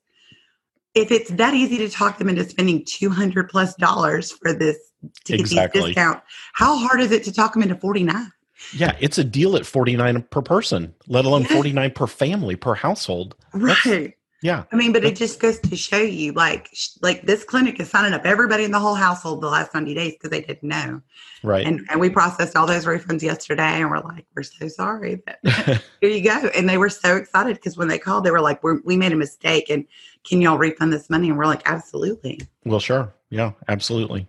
If 0.95 1.11
it's 1.11 1.29
that 1.31 1.53
easy 1.53 1.77
to 1.77 1.89
talk 1.89 2.17
them 2.17 2.29
into 2.29 2.43
spending 2.43 2.83
200 2.85 3.49
plus 3.49 3.75
dollars 3.75 4.31
for 4.31 4.51
this 4.53 4.77
to 5.25 5.33
get 5.33 5.39
exactly. 5.39 5.81
these 5.81 5.87
discounts, 5.89 6.21
how 6.53 6.77
hard 6.77 7.01
is 7.01 7.11
it 7.11 7.23
to 7.25 7.31
talk 7.31 7.53
them 7.53 7.61
into 7.61 7.75
49? 7.75 8.31
Yeah, 8.73 8.95
it's 8.99 9.17
a 9.17 9.23
deal 9.23 9.55
at 9.55 9.65
49 9.65 10.23
per 10.23 10.41
person, 10.41 10.93
let 11.07 11.25
alone 11.25 11.43
yes. 11.43 11.53
49 11.53 11.91
per 11.91 12.07
family 12.07 12.55
per 12.55 12.73
household. 12.73 13.35
Right. 13.53 13.77
That's, 13.85 14.13
yeah. 14.41 14.63
I 14.71 14.75
mean, 14.75 14.93
but 14.93 15.03
it 15.03 15.17
just 15.17 15.39
goes 15.39 15.59
to 15.59 15.75
show 15.75 15.97
you 15.97 16.31
like 16.31 16.69
like 17.01 17.23
this 17.23 17.43
clinic 17.43 17.79
is 17.79 17.89
signing 17.89 18.13
up 18.13 18.25
everybody 18.25 18.63
in 18.63 18.71
the 18.71 18.79
whole 18.79 18.95
household 18.95 19.41
the 19.41 19.47
last 19.47 19.73
90 19.73 19.93
days 19.93 20.13
because 20.13 20.29
they 20.29 20.41
didn't 20.41 20.63
know. 20.63 21.01
Right. 21.43 21.65
And 21.65 21.85
and 21.89 21.99
we 21.99 22.09
processed 22.09 22.55
all 22.55 22.65
those 22.65 22.85
refunds 22.85 23.21
yesterday 23.21 23.81
and 23.81 23.89
we're 23.89 23.99
like, 23.99 24.25
we're 24.35 24.43
so 24.43 24.69
sorry. 24.69 25.21
But 25.25 25.39
here 26.01 26.09
you 26.09 26.23
go. 26.23 26.49
And 26.55 26.69
they 26.69 26.77
were 26.77 26.89
so 26.89 27.17
excited 27.17 27.55
because 27.55 27.77
when 27.77 27.89
they 27.89 27.99
called, 27.99 28.23
they 28.23 28.31
were 28.31 28.41
like, 28.41 28.63
we 28.63 28.79
we 28.85 28.95
made 28.95 29.11
a 29.11 29.17
mistake. 29.17 29.69
And 29.69 29.85
can 30.23 30.41
y'all 30.41 30.57
refund 30.57 30.93
this 30.93 31.09
money? 31.09 31.29
And 31.29 31.37
we're 31.37 31.45
like, 31.45 31.63
absolutely. 31.65 32.39
Well, 32.63 32.79
sure. 32.79 33.13
Yeah, 33.29 33.51
absolutely. 33.67 34.27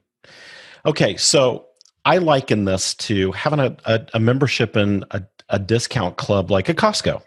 Okay, 0.84 1.16
so 1.16 1.66
I 2.04 2.18
liken 2.18 2.64
this 2.64 2.94
to 2.94 3.32
having 3.32 3.60
a, 3.60 3.76
a, 3.84 4.06
a 4.14 4.20
membership 4.20 4.76
in 4.76 5.04
a, 5.10 5.22
a 5.50 5.58
discount 5.58 6.16
club 6.16 6.50
like 6.50 6.68
a 6.68 6.74
Costco 6.74 7.22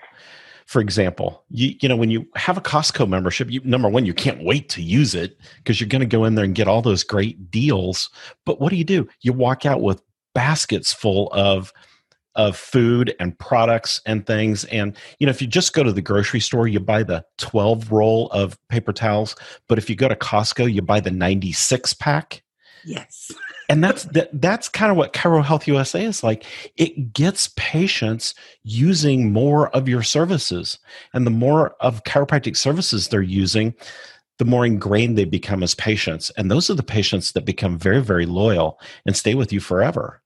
for 0.74 0.82
example 0.82 1.44
you 1.50 1.76
you 1.82 1.88
know 1.88 1.96
when 1.96 2.10
you 2.10 2.28
have 2.36 2.58
a 2.58 2.62
costco 2.62 3.08
membership 3.08 3.52
you 3.52 3.62
number 3.64 3.88
one 3.88 4.08
you 4.08 4.14
can't 4.14 4.44
wait 4.44 4.70
to 4.70 4.82
use 4.82 5.14
it 5.14 5.38
because 5.58 5.80
you're 5.80 5.88
going 5.88 6.00
to 6.00 6.06
go 6.06 6.24
in 6.26 6.34
there 6.34 6.44
and 6.44 6.56
get 6.56 6.68
all 6.68 6.82
those 6.82 7.04
great 7.04 7.52
deals. 7.52 8.10
But 8.44 8.60
what 8.60 8.70
do 8.70 8.76
you 8.76 8.84
do? 8.84 9.08
You 9.22 9.34
walk 9.34 9.68
out 9.68 9.82
with 9.82 10.02
baskets 10.34 10.92
full 10.92 11.30
of 11.32 11.72
of 12.36 12.58
food 12.58 13.14
and 13.20 13.38
products 13.38 14.02
and 14.08 14.26
things. 14.26 14.66
And 14.66 14.98
you 15.20 15.28
know 15.28 15.30
if 15.30 15.42
you 15.42 15.48
just 15.48 15.74
go 15.74 15.84
to 15.84 15.94
the 15.94 16.02
grocery 16.02 16.40
store 16.40 16.68
you 16.68 16.80
buy 16.80 17.04
the 17.04 17.24
12 17.38 17.92
roll 17.92 18.30
of 18.32 18.58
paper 18.70 18.94
towels. 18.94 19.36
But 19.68 19.78
if 19.78 19.92
you 19.92 19.96
go 19.96 20.08
to 20.08 20.16
costco 20.16 20.74
you 20.74 20.82
buy 20.82 21.00
the 21.00 21.12
96 21.12 21.94
pack. 21.94 22.42
Yes 22.84 23.32
and 23.70 23.84
that's 23.84 24.04
that, 24.06 24.30
that's 24.42 24.70
kind 24.70 24.92
of 24.92 24.98
what 24.98 25.14
Chiro 25.14 25.44
Health 25.44 25.68
USA 25.68 26.04
is 26.04 26.24
like. 26.24 26.46
It 26.76 27.14
gets 27.14 27.50
patients 27.56 28.36
using 28.64 29.32
more 29.32 29.70
of 29.70 29.88
your 29.88 30.04
services, 30.04 30.80
and 31.14 31.26
the 31.26 31.32
more 31.32 31.76
of 31.80 32.04
chiropractic 32.04 32.58
services 32.58 33.08
they're 33.08 33.22
using, 33.22 33.74
the 34.40 34.46
more 34.46 34.66
ingrained 34.66 35.18
they 35.18 35.26
become 35.26 35.64
as 35.64 35.76
patients. 35.76 36.30
And 36.38 36.50
those 36.50 36.70
are 36.70 36.76
the 36.76 36.84
patients 36.84 37.32
that 37.34 37.46
become 37.46 37.78
very, 37.78 38.02
very 38.02 38.26
loyal 38.26 38.80
and 39.06 39.16
stay 39.16 39.36
with 39.36 39.54
you 39.54 39.60
forever. 39.60 40.22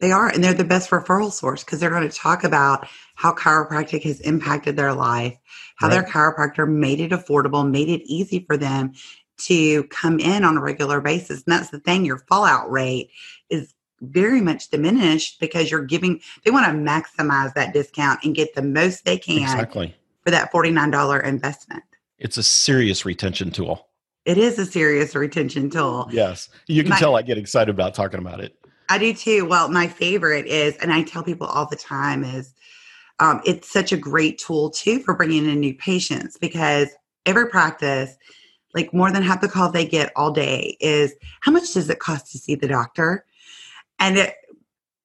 They 0.00 0.12
are, 0.12 0.28
and 0.28 0.44
they're 0.44 0.54
the 0.54 0.62
best 0.62 0.90
referral 0.90 1.32
source 1.32 1.64
because 1.64 1.80
they're 1.80 1.90
going 1.90 2.08
to 2.08 2.16
talk 2.16 2.44
about 2.44 2.86
how 3.16 3.32
chiropractic 3.32 4.04
has 4.04 4.20
impacted 4.20 4.76
their 4.76 4.94
life, 4.94 5.36
how 5.76 5.88
right. 5.88 5.94
their 5.94 6.04
chiropractor 6.04 6.68
made 6.68 7.00
it 7.00 7.10
affordable, 7.10 7.68
made 7.68 7.88
it 7.88 8.02
easy 8.04 8.44
for 8.46 8.56
them, 8.56 8.92
to 9.38 9.84
come 9.84 10.18
in 10.20 10.44
on 10.44 10.56
a 10.56 10.60
regular 10.60 11.00
basis. 11.00 11.42
And 11.44 11.52
that's 11.52 11.70
the 11.70 11.80
thing, 11.80 12.04
your 12.04 12.18
fallout 12.18 12.70
rate 12.70 13.10
is 13.50 13.74
very 14.00 14.40
much 14.40 14.68
diminished 14.70 15.40
because 15.40 15.70
you're 15.70 15.84
giving, 15.84 16.20
they 16.44 16.50
want 16.50 16.66
to 16.66 16.72
maximize 16.72 17.54
that 17.54 17.72
discount 17.72 18.20
and 18.24 18.34
get 18.34 18.54
the 18.54 18.62
most 18.62 19.04
they 19.04 19.18
can 19.18 19.42
exactly. 19.42 19.94
for 20.24 20.30
that 20.30 20.52
$49 20.52 21.24
investment. 21.24 21.82
It's 22.18 22.36
a 22.36 22.42
serious 22.42 23.04
retention 23.04 23.50
tool. 23.50 23.86
It 24.24 24.38
is 24.38 24.58
a 24.58 24.66
serious 24.66 25.14
retention 25.14 25.70
tool. 25.70 26.08
Yes. 26.12 26.48
You 26.66 26.82
can 26.82 26.90
my, 26.90 26.98
tell 26.98 27.16
I 27.16 27.22
get 27.22 27.38
excited 27.38 27.70
about 27.70 27.94
talking 27.94 28.20
about 28.20 28.40
it. 28.40 28.54
I 28.88 28.98
do 28.98 29.12
too. 29.12 29.46
Well, 29.46 29.68
my 29.68 29.86
favorite 29.86 30.46
is, 30.46 30.76
and 30.76 30.92
I 30.92 31.02
tell 31.02 31.22
people 31.22 31.46
all 31.46 31.66
the 31.66 31.76
time, 31.76 32.24
is 32.24 32.54
um, 33.20 33.40
it's 33.44 33.70
such 33.70 33.92
a 33.92 33.96
great 33.96 34.38
tool 34.38 34.70
too 34.70 35.00
for 35.00 35.14
bringing 35.14 35.48
in 35.48 35.60
new 35.60 35.74
patients 35.74 36.36
because 36.36 36.88
every 37.26 37.48
practice 37.48 38.16
like 38.74 38.92
more 38.92 39.10
than 39.10 39.22
half 39.22 39.40
the 39.40 39.48
call 39.48 39.70
they 39.70 39.86
get 39.86 40.12
all 40.16 40.30
day 40.30 40.76
is 40.80 41.14
how 41.40 41.52
much 41.52 41.72
does 41.74 41.88
it 41.88 41.98
cost 41.98 42.30
to 42.32 42.38
see 42.38 42.54
the 42.54 42.68
doctor? 42.68 43.24
And 43.98 44.16
it, 44.18 44.34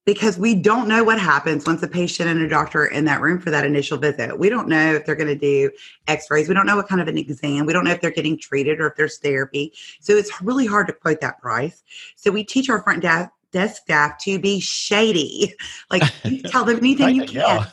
because 0.05 0.37
we 0.37 0.53
don't 0.53 0.89
know 0.89 1.03
what 1.03 1.19
happens 1.19 1.65
once 1.65 1.81
a 1.81 1.87
patient 1.87 2.29
and 2.29 2.41
a 2.41 2.49
doctor 2.49 2.81
are 2.81 2.87
in 2.87 3.05
that 3.05 3.21
room 3.21 3.39
for 3.39 3.51
that 3.51 3.65
initial 3.65 3.97
visit. 3.97 4.37
We 4.37 4.49
don't 4.49 4.67
know 4.67 4.95
if 4.95 5.05
they're 5.05 5.15
going 5.15 5.29
to 5.29 5.35
do 5.35 5.71
x 6.07 6.29
rays. 6.29 6.49
We 6.49 6.53
don't 6.53 6.65
know 6.65 6.75
what 6.75 6.89
kind 6.89 6.99
of 6.99 7.07
an 7.07 7.17
exam. 7.17 7.65
We 7.65 7.71
don't 7.71 7.85
know 7.85 7.91
if 7.91 8.01
they're 8.01 8.11
getting 8.11 8.37
treated 8.37 8.81
or 8.81 8.87
if 8.87 8.97
there's 8.97 9.17
therapy. 9.19 9.71
So 10.01 10.13
it's 10.13 10.41
really 10.41 10.65
hard 10.65 10.87
to 10.87 10.93
quote 10.93 11.21
that 11.21 11.39
price. 11.39 11.83
So 12.17 12.31
we 12.31 12.43
teach 12.43 12.69
our 12.69 12.83
front 12.83 13.01
desk, 13.01 13.31
desk 13.53 13.83
staff 13.83 14.17
to 14.19 14.37
be 14.39 14.59
shady. 14.59 15.53
Like 15.91 16.03
tell 16.47 16.65
them 16.65 16.77
anything 16.77 17.15
you 17.15 17.25
can, 17.25 17.35
yeah. 17.35 17.65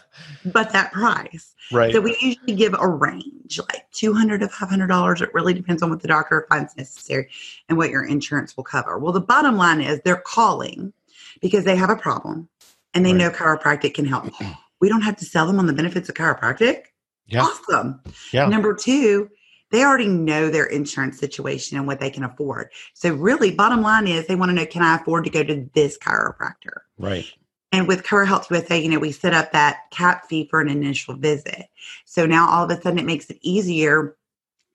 but 0.45 0.73
that 0.73 0.93
price. 0.93 1.55
Right. 1.73 1.93
So 1.93 2.01
we 2.01 2.17
usually 2.21 2.55
give 2.55 2.75
a 2.79 2.87
range, 2.87 3.59
like 3.59 3.91
two 3.93 4.13
hundred 4.13 4.41
to 4.41 4.49
five 4.49 4.69
hundred 4.69 4.89
dollars. 4.89 5.23
It 5.23 5.33
really 5.33 5.55
depends 5.55 5.83
on 5.83 5.89
what 5.89 6.03
the 6.03 6.09
doctor 6.09 6.47
finds 6.51 6.77
necessary 6.77 7.29
and 7.69 7.79
what 7.79 7.89
your 7.89 8.05
insurance 8.05 8.57
will 8.57 8.65
cover. 8.65 8.99
Well, 8.99 9.13
the 9.13 9.21
bottom 9.21 9.57
line 9.57 9.81
is 9.81 10.01
they're 10.05 10.23
calling 10.27 10.93
because 11.41 11.65
they 11.65 11.77
have 11.77 11.89
a 11.89 11.97
problem 11.97 12.49
and 12.93 13.07
they 13.07 13.13
right. 13.13 13.19
know 13.19 13.31
chiropractic 13.31 13.95
can 13.95 14.05
help. 14.05 14.31
We 14.81 14.89
don't 14.89 15.03
have 15.03 15.17
to 15.19 15.27
sell 15.27 15.47
them 15.47 15.59
on 15.59 15.67
the 15.67 15.75
benefits 15.75 16.09
of 16.09 16.15
chiropractic. 16.15 16.85
Yeah. 17.27 17.43
Awesome. 17.43 18.01
Yeah. 18.33 18.47
Number 18.47 18.75
two, 18.75 19.29
they 19.71 19.85
already 19.85 20.09
know 20.09 20.51
their 20.51 20.67
insurance 20.67 21.19
situation 21.19 21.79
and 21.79 21.87
what 21.87 22.01
they 22.01 22.11
can 22.11 22.25
afford. 22.25 22.71
So 22.95 23.15
really, 23.15 23.53
bottom 23.53 23.83
line 23.83 24.07
is 24.07 24.27
they 24.27 24.35
want 24.35 24.51
to 24.51 24.55
know, 24.55 24.67
can 24.67 24.83
I 24.83 24.97
afford 24.97 25.25
to 25.25 25.31
go 25.31 25.43
to 25.45 25.69
this 25.75 25.97
chiropractor? 25.99 26.81
Right. 26.99 27.27
And 27.73 27.87
with 27.87 28.03
Chiro 28.03 28.27
Health 28.27 28.51
USA, 28.51 28.79
you 28.79 28.89
know, 28.89 28.99
we 28.99 29.13
set 29.13 29.33
up 29.33 29.53
that 29.53 29.91
cap 29.91 30.29
fee 30.29 30.49
for 30.49 30.61
an 30.61 30.69
initial 30.69 31.15
visit. 31.15 31.67
So 32.05 32.27
now 32.27 32.49
all 32.49 32.65
of 32.65 32.71
a 32.71 32.81
sudden 32.81 32.99
it 32.99 33.07
makes 33.07 33.31
it 33.31 33.39
easier 33.43 34.17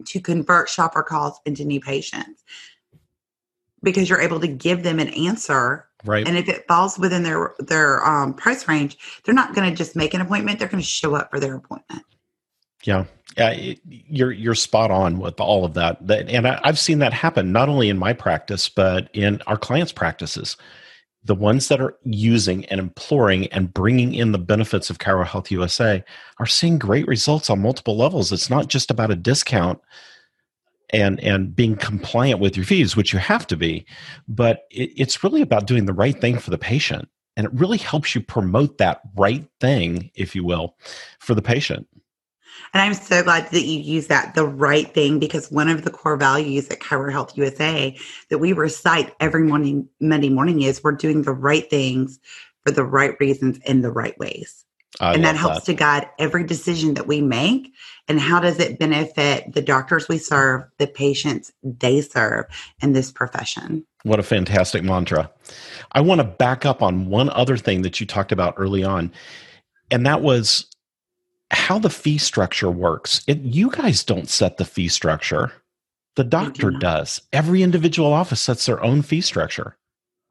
to 0.06 0.20
convert 0.20 0.70
shopper 0.70 1.04
calls 1.04 1.40
into 1.46 1.66
new 1.66 1.82
patients 1.82 2.44
because 3.84 4.10
you're 4.10 4.22
able 4.22 4.40
to 4.40 4.48
give 4.48 4.84
them 4.84 5.00
an 5.00 5.10
answer. 5.10 5.88
Right. 6.06 6.28
And 6.28 6.38
if 6.38 6.48
it 6.48 6.68
falls 6.68 6.98
within 6.98 7.24
their 7.24 7.54
their 7.60 8.06
um, 8.06 8.34
price 8.34 8.68
range, 8.68 8.98
they're 9.24 9.36
not 9.36 9.56
going 9.56 9.70
to 9.70 9.76
just 9.76 9.96
make 9.96 10.14
an 10.14 10.22
appointment. 10.22 10.60
They're 10.60 10.68
going 10.68 10.84
to 10.84 10.90
show 10.90 11.16
up 11.16 11.32
for 11.32 11.40
their 11.40 11.56
appointment. 11.56 12.04
Yeah, 12.86 13.06
yeah, 13.38 13.74
you're 13.86 14.32
you're 14.32 14.56
spot 14.56 14.92
on 14.92 15.20
with 15.20 15.40
all 15.40 15.66
of 15.66 15.74
that. 15.74 16.06
that 16.08 16.30
and 16.30 16.48
I, 16.48 16.60
I've 16.64 16.80
seen 16.80 17.00
that 17.00 17.14
happen 17.14 17.52
not 17.52 17.70
only 17.70 17.90
in 17.90 17.98
my 17.98 18.14
practice 18.14 18.70
but 18.70 19.10
in 19.14 19.42
our 19.48 19.58
clients' 19.58 19.92
practices 19.92 20.58
the 21.26 21.36
ones 21.36 21.68
that 21.68 21.82
are 21.82 21.98
using 22.04 22.66
and 22.66 22.80
imploring 22.80 23.48
and 23.48 23.74
bringing 23.74 24.14
in 24.14 24.32
the 24.32 24.38
benefits 24.38 24.92
of 24.92 25.00
Chiro 25.00 25.26
Health 25.26 25.50
USA 25.52 26.04
are 26.38 26.46
seeing 26.46 26.78
great 26.78 27.08
results 27.08 27.50
on 27.50 27.62
multiple 27.62 27.98
levels. 27.98 28.32
It's 28.32 28.50
not 28.50 28.68
just 28.68 28.92
about 28.92 29.12
a 29.12 29.16
discount 29.16 29.82
and 30.92 31.20
and 31.22 31.56
being 31.56 31.76
compliant 31.76 32.40
with 32.40 32.56
your 32.56 32.66
fees, 32.66 32.96
which 32.96 33.12
you 33.12 33.18
have 33.18 33.48
to 33.48 33.58
be, 33.58 33.86
but 34.28 34.66
it, 34.70 34.92
it's 34.96 35.24
really 35.24 35.42
about 35.42 35.66
doing 35.66 35.86
the 35.86 35.94
right 35.94 36.20
thing 36.22 36.38
for 36.38 36.52
the 36.52 36.60
patient, 36.60 37.10
and 37.36 37.48
it 37.48 37.54
really 37.54 37.80
helps 37.80 38.14
you 38.14 38.22
promote 38.22 38.78
that 38.78 39.02
right 39.16 39.48
thing, 39.60 40.12
if 40.14 40.36
you 40.36 40.44
will, 40.44 40.78
for 41.20 41.34
the 41.34 41.42
patient. 41.42 41.88
And 42.76 42.82
I'm 42.82 42.94
so 42.94 43.24
glad 43.24 43.50
that 43.52 43.62
you 43.62 43.80
use 43.80 44.08
that 44.08 44.36
the 44.36 44.46
right 44.46 44.94
thing 44.94 45.18
because 45.18 45.50
one 45.50 45.70
of 45.70 45.86
the 45.86 45.90
core 45.90 46.18
values 46.18 46.68
at 46.68 46.82
Chiro 46.82 47.10
Health 47.10 47.38
USA 47.38 47.98
that 48.30 48.40
we 48.40 48.52
recite 48.52 49.14
every 49.22 49.44
morning, 49.44 49.88
Monday 50.02 50.28
morning 50.28 50.62
is 50.62 50.84
we're 50.84 50.92
doing 50.92 51.22
the 51.22 51.32
right 51.32 51.70
things 51.70 52.20
for 52.66 52.74
the 52.74 52.84
right 52.84 53.16
reasons 53.22 53.60
in 53.60 53.82
the 53.82 53.94
right 53.94 54.20
ways. 54.20 54.66
I 55.00 55.14
and 55.14 55.24
that 55.24 55.38
helps 55.38 55.60
that. 55.60 55.66
to 55.68 55.74
guide 55.74 56.10
every 56.20 56.44
decision 56.44 56.96
that 56.96 57.08
we 57.08 57.22
make. 57.22 57.72
And 58.10 58.20
how 58.20 58.42
does 58.42 58.60
it 58.60 58.78
benefit 58.78 59.54
the 59.54 59.62
doctors 59.62 60.10
we 60.10 60.18
serve, 60.18 60.64
the 60.78 60.88
patients 60.88 61.54
they 61.64 62.02
serve 62.02 62.44
in 62.82 62.92
this 62.92 63.10
profession? 63.10 63.86
What 64.04 64.20
a 64.20 64.24
fantastic 64.24 64.84
mantra. 64.84 65.32
I 65.94 66.02
want 66.02 66.20
to 66.20 66.28
back 66.28 66.66
up 66.66 66.84
on 66.84 67.08
one 67.08 67.30
other 67.30 67.56
thing 67.56 67.84
that 67.84 68.02
you 68.02 68.06
talked 68.06 68.34
about 68.34 68.56
early 68.58 68.84
on, 68.84 69.14
and 69.92 70.06
that 70.06 70.22
was 70.22 70.68
how 71.52 71.80
the 71.80 71.90
fee 71.90 72.18
structure 72.18 72.72
works. 72.72 73.24
It, 73.28 73.40
you 73.40 73.70
guys 73.70 74.04
don't 74.04 74.30
set 74.30 74.58
the 74.58 74.66
fee 74.66 74.88
structure. 74.88 75.52
The 76.16 76.24
doctor 76.24 76.72
do 76.72 76.80
does. 76.80 77.22
Every 77.34 77.62
individual 77.62 78.12
office 78.12 78.42
sets 78.42 78.66
their 78.66 78.82
own 78.84 79.02
fee 79.02 79.22
structure. 79.22 79.78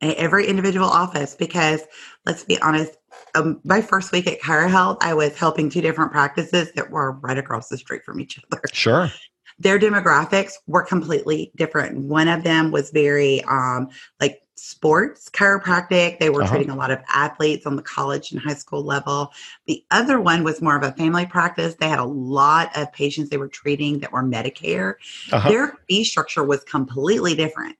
Every 0.00 0.46
individual 0.46 0.88
office, 0.88 1.34
because 1.34 1.82
let's 2.26 2.44
be 2.44 2.60
honest, 2.60 2.96
um, 3.34 3.60
my 3.64 3.80
first 3.80 4.12
week 4.12 4.26
at 4.26 4.40
Chiro 4.40 4.68
Health, 4.68 4.98
I 5.00 5.14
was 5.14 5.36
helping 5.36 5.70
two 5.70 5.80
different 5.80 6.12
practices 6.12 6.72
that 6.72 6.90
were 6.90 7.12
right 7.12 7.38
across 7.38 7.68
the 7.68 7.78
street 7.78 8.04
from 8.04 8.20
each 8.20 8.38
other. 8.52 8.62
Sure. 8.72 9.10
Their 9.58 9.78
demographics 9.78 10.52
were 10.66 10.82
completely 10.82 11.52
different. 11.54 11.98
One 11.98 12.28
of 12.28 12.42
them 12.42 12.70
was 12.70 12.90
very 12.90 13.42
um, 13.44 13.88
like 14.20 14.40
sports 14.56 15.28
chiropractic. 15.28 16.18
They 16.18 16.30
were 16.30 16.42
uh-huh. 16.42 16.54
treating 16.54 16.70
a 16.70 16.76
lot 16.76 16.90
of 16.90 17.00
athletes 17.08 17.66
on 17.66 17.76
the 17.76 17.82
college 17.82 18.32
and 18.32 18.40
high 18.40 18.54
school 18.54 18.82
level. 18.82 19.32
The 19.66 19.84
other 19.90 20.20
one 20.20 20.44
was 20.44 20.62
more 20.62 20.76
of 20.76 20.82
a 20.82 20.92
family 20.92 21.26
practice. 21.26 21.74
They 21.74 21.88
had 21.88 21.98
a 21.98 22.04
lot 22.04 22.76
of 22.76 22.92
patients 22.92 23.30
they 23.30 23.36
were 23.36 23.48
treating 23.48 23.98
that 24.00 24.12
were 24.12 24.22
Medicare. 24.22 24.94
Uh-huh. 25.32 25.48
Their 25.48 25.76
fee 25.88 26.04
structure 26.04 26.44
was 26.44 26.62
completely 26.64 27.34
different. 27.34 27.76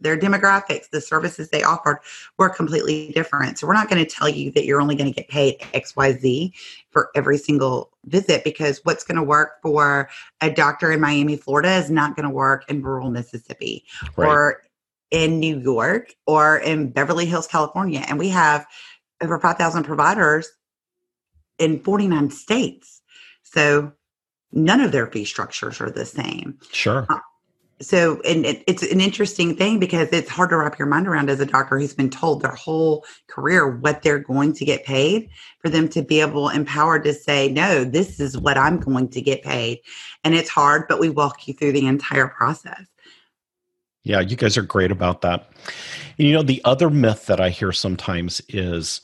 Their 0.00 0.16
demographics, 0.16 0.90
the 0.90 1.00
services 1.00 1.50
they 1.50 1.64
offered 1.64 1.98
were 2.38 2.48
completely 2.48 3.10
different. 3.12 3.58
So 3.58 3.66
we're 3.66 3.74
not 3.74 3.90
going 3.90 4.04
to 4.04 4.08
tell 4.08 4.28
you 4.28 4.52
that 4.52 4.64
you're 4.64 4.80
only 4.80 4.94
going 4.94 5.12
to 5.12 5.16
get 5.16 5.28
paid 5.28 5.58
XYZ 5.74 6.52
for 6.90 7.10
every 7.16 7.36
single 7.36 7.90
visit 8.04 8.44
because 8.44 8.80
what's 8.84 9.02
going 9.02 9.16
to 9.16 9.24
work 9.24 9.60
for 9.60 10.08
a 10.40 10.50
doctor 10.50 10.92
in 10.92 11.00
Miami, 11.00 11.36
Florida 11.36 11.74
is 11.74 11.90
not 11.90 12.14
going 12.14 12.28
to 12.28 12.34
work 12.34 12.64
in 12.70 12.80
rural 12.80 13.10
Mississippi 13.10 13.84
right. 14.16 14.28
or 14.28 14.62
in 15.10 15.40
New 15.40 15.58
York 15.58 16.14
or 16.26 16.58
in 16.58 16.90
Beverly 16.90 17.26
Hills, 17.26 17.46
California. 17.46 18.04
And 18.08 18.18
we 18.18 18.28
have 18.28 18.66
over 19.20 19.38
5,000 19.38 19.84
providers 19.84 20.48
in 21.58 21.80
49 21.80 22.30
states. 22.30 23.02
So 23.42 23.92
none 24.52 24.80
of 24.80 24.92
their 24.92 25.06
fee 25.06 25.24
structures 25.24 25.80
are 25.80 25.90
the 25.90 26.06
same. 26.06 26.58
Sure. 26.72 27.06
Uh, 27.08 27.20
so 27.80 28.20
and 28.22 28.44
it, 28.44 28.64
it's 28.66 28.82
an 28.82 29.00
interesting 29.00 29.54
thing 29.54 29.78
because 29.78 30.08
it's 30.12 30.28
hard 30.28 30.50
to 30.50 30.56
wrap 30.56 30.78
your 30.78 30.88
mind 30.88 31.06
around 31.06 31.30
as 31.30 31.40
a 31.40 31.46
doctor 31.46 31.78
who's 31.78 31.94
been 31.94 32.10
told 32.10 32.42
their 32.42 32.54
whole 32.54 33.04
career 33.28 33.76
what 33.76 34.02
they're 34.02 34.18
going 34.18 34.52
to 34.52 34.64
get 34.64 34.84
paid 34.84 35.30
for 35.60 35.68
them 35.68 35.88
to 35.88 36.02
be 36.02 36.20
able 36.20 36.48
empowered 36.48 37.04
to 37.04 37.14
say 37.14 37.48
no 37.48 37.84
this 37.84 38.18
is 38.18 38.36
what 38.36 38.58
i'm 38.58 38.78
going 38.80 39.08
to 39.08 39.20
get 39.20 39.42
paid 39.42 39.78
and 40.24 40.34
it's 40.34 40.48
hard 40.48 40.86
but 40.88 40.98
we 40.98 41.08
walk 41.08 41.46
you 41.46 41.54
through 41.54 41.72
the 41.72 41.86
entire 41.86 42.26
process 42.26 42.86
yeah 44.08 44.20
you 44.20 44.36
guys 44.36 44.56
are 44.56 44.62
great 44.62 44.90
about 44.90 45.20
that 45.20 45.50
you 46.16 46.32
know 46.32 46.42
the 46.42 46.60
other 46.64 46.90
myth 46.90 47.26
that 47.26 47.40
i 47.40 47.48
hear 47.48 47.72
sometimes 47.72 48.40
is 48.48 49.00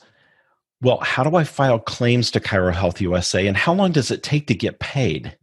well 0.81 0.99
how 0.99 1.23
do 1.23 1.35
i 1.35 1.43
file 1.43 1.79
claims 1.79 2.29
to 2.31 2.39
chiro 2.39 2.73
health 2.73 2.99
usa 2.99 3.47
and 3.47 3.57
how 3.57 3.73
long 3.73 3.91
does 3.91 4.11
it 4.11 4.23
take 4.23 4.47
to 4.47 4.55
get 4.55 4.79
paid 4.79 5.37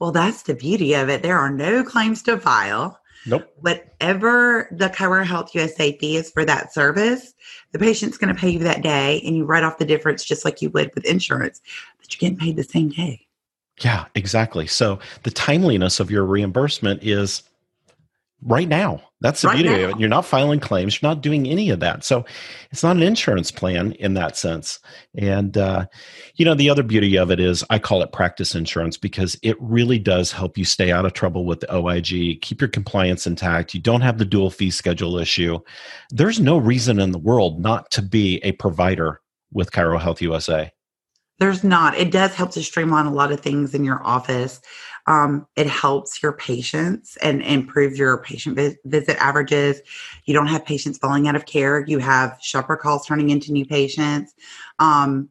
well, 0.00 0.12
that's 0.12 0.42
the 0.42 0.54
beauty 0.54 0.94
of 0.94 1.08
it. 1.08 1.22
There 1.22 1.38
are 1.38 1.50
no 1.50 1.84
claims 1.84 2.22
to 2.24 2.38
file. 2.38 3.00
Nope. 3.26 3.50
Whatever 3.60 4.68
the 4.70 4.90
Chiro 4.90 5.24
Health 5.24 5.54
USA 5.54 5.96
fee 5.96 6.16
is 6.16 6.30
for 6.30 6.44
that 6.44 6.74
service, 6.74 7.32
the 7.72 7.78
patient's 7.78 8.18
going 8.18 8.34
to 8.34 8.38
pay 8.38 8.50
you 8.50 8.58
that 8.58 8.82
day, 8.82 9.22
and 9.24 9.34
you 9.34 9.46
write 9.46 9.64
off 9.64 9.78
the 9.78 9.86
difference 9.86 10.24
just 10.24 10.44
like 10.44 10.60
you 10.60 10.68
would 10.70 10.94
with 10.94 11.06
insurance, 11.06 11.62
but 11.98 12.12
you're 12.12 12.18
getting 12.18 12.36
paid 12.36 12.56
the 12.56 12.64
same 12.64 12.90
day. 12.90 13.26
Yeah, 13.80 14.04
exactly. 14.14 14.66
So 14.66 14.98
the 15.22 15.30
timeliness 15.30 16.00
of 16.00 16.10
your 16.10 16.24
reimbursement 16.24 17.02
is 17.02 17.42
right 18.44 18.68
now. 18.68 19.00
That's 19.20 19.40
the 19.40 19.48
right 19.48 19.56
beauty 19.56 19.70
now. 19.70 19.84
of 19.84 19.90
it. 19.90 20.00
You're 20.00 20.08
not 20.10 20.26
filing 20.26 20.60
claims. 20.60 21.00
You're 21.00 21.08
not 21.08 21.22
doing 21.22 21.46
any 21.46 21.70
of 21.70 21.80
that. 21.80 22.04
So 22.04 22.26
it's 22.70 22.82
not 22.82 22.96
an 22.96 23.02
insurance 23.02 23.50
plan 23.50 23.92
in 23.92 24.14
that 24.14 24.36
sense. 24.36 24.78
And, 25.16 25.56
uh, 25.56 25.86
you 26.34 26.44
know, 26.44 26.54
the 26.54 26.68
other 26.68 26.82
beauty 26.82 27.16
of 27.16 27.30
it 27.30 27.40
is 27.40 27.64
I 27.70 27.78
call 27.78 28.02
it 28.02 28.12
practice 28.12 28.54
insurance 28.54 28.98
because 28.98 29.38
it 29.42 29.56
really 29.60 29.98
does 29.98 30.30
help 30.30 30.58
you 30.58 30.64
stay 30.64 30.92
out 30.92 31.06
of 31.06 31.14
trouble 31.14 31.46
with 31.46 31.60
the 31.60 31.74
OIG, 31.74 32.42
keep 32.42 32.60
your 32.60 32.68
compliance 32.68 33.26
intact. 33.26 33.72
You 33.72 33.80
don't 33.80 34.02
have 34.02 34.18
the 34.18 34.26
dual 34.26 34.50
fee 34.50 34.70
schedule 34.70 35.18
issue. 35.18 35.58
There's 36.10 36.38
no 36.38 36.58
reason 36.58 37.00
in 37.00 37.12
the 37.12 37.18
world 37.18 37.60
not 37.60 37.90
to 37.92 38.02
be 38.02 38.40
a 38.44 38.52
provider 38.52 39.22
with 39.52 39.70
Chiro 39.70 39.98
Health 39.98 40.20
USA. 40.20 40.70
There's 41.38 41.64
not. 41.64 41.96
It 41.96 42.12
does 42.12 42.34
help 42.34 42.52
to 42.52 42.62
streamline 42.62 43.06
a 43.06 43.12
lot 43.12 43.32
of 43.32 43.40
things 43.40 43.74
in 43.74 43.84
your 43.84 44.04
office. 44.06 44.60
Um, 45.06 45.46
it 45.54 45.66
helps 45.66 46.22
your 46.22 46.32
patients 46.32 47.16
and 47.18 47.42
improve 47.42 47.96
your 47.96 48.18
patient 48.18 48.56
vi- 48.56 48.76
visit 48.84 49.16
averages. 49.22 49.80
You 50.24 50.34
don't 50.34 50.46
have 50.46 50.64
patients 50.64 50.98
falling 50.98 51.28
out 51.28 51.36
of 51.36 51.46
care. 51.46 51.84
You 51.86 51.98
have 51.98 52.38
shopper 52.40 52.76
calls 52.76 53.06
turning 53.06 53.30
into 53.30 53.52
new 53.52 53.66
patients. 53.66 54.34
Um, 54.78 55.28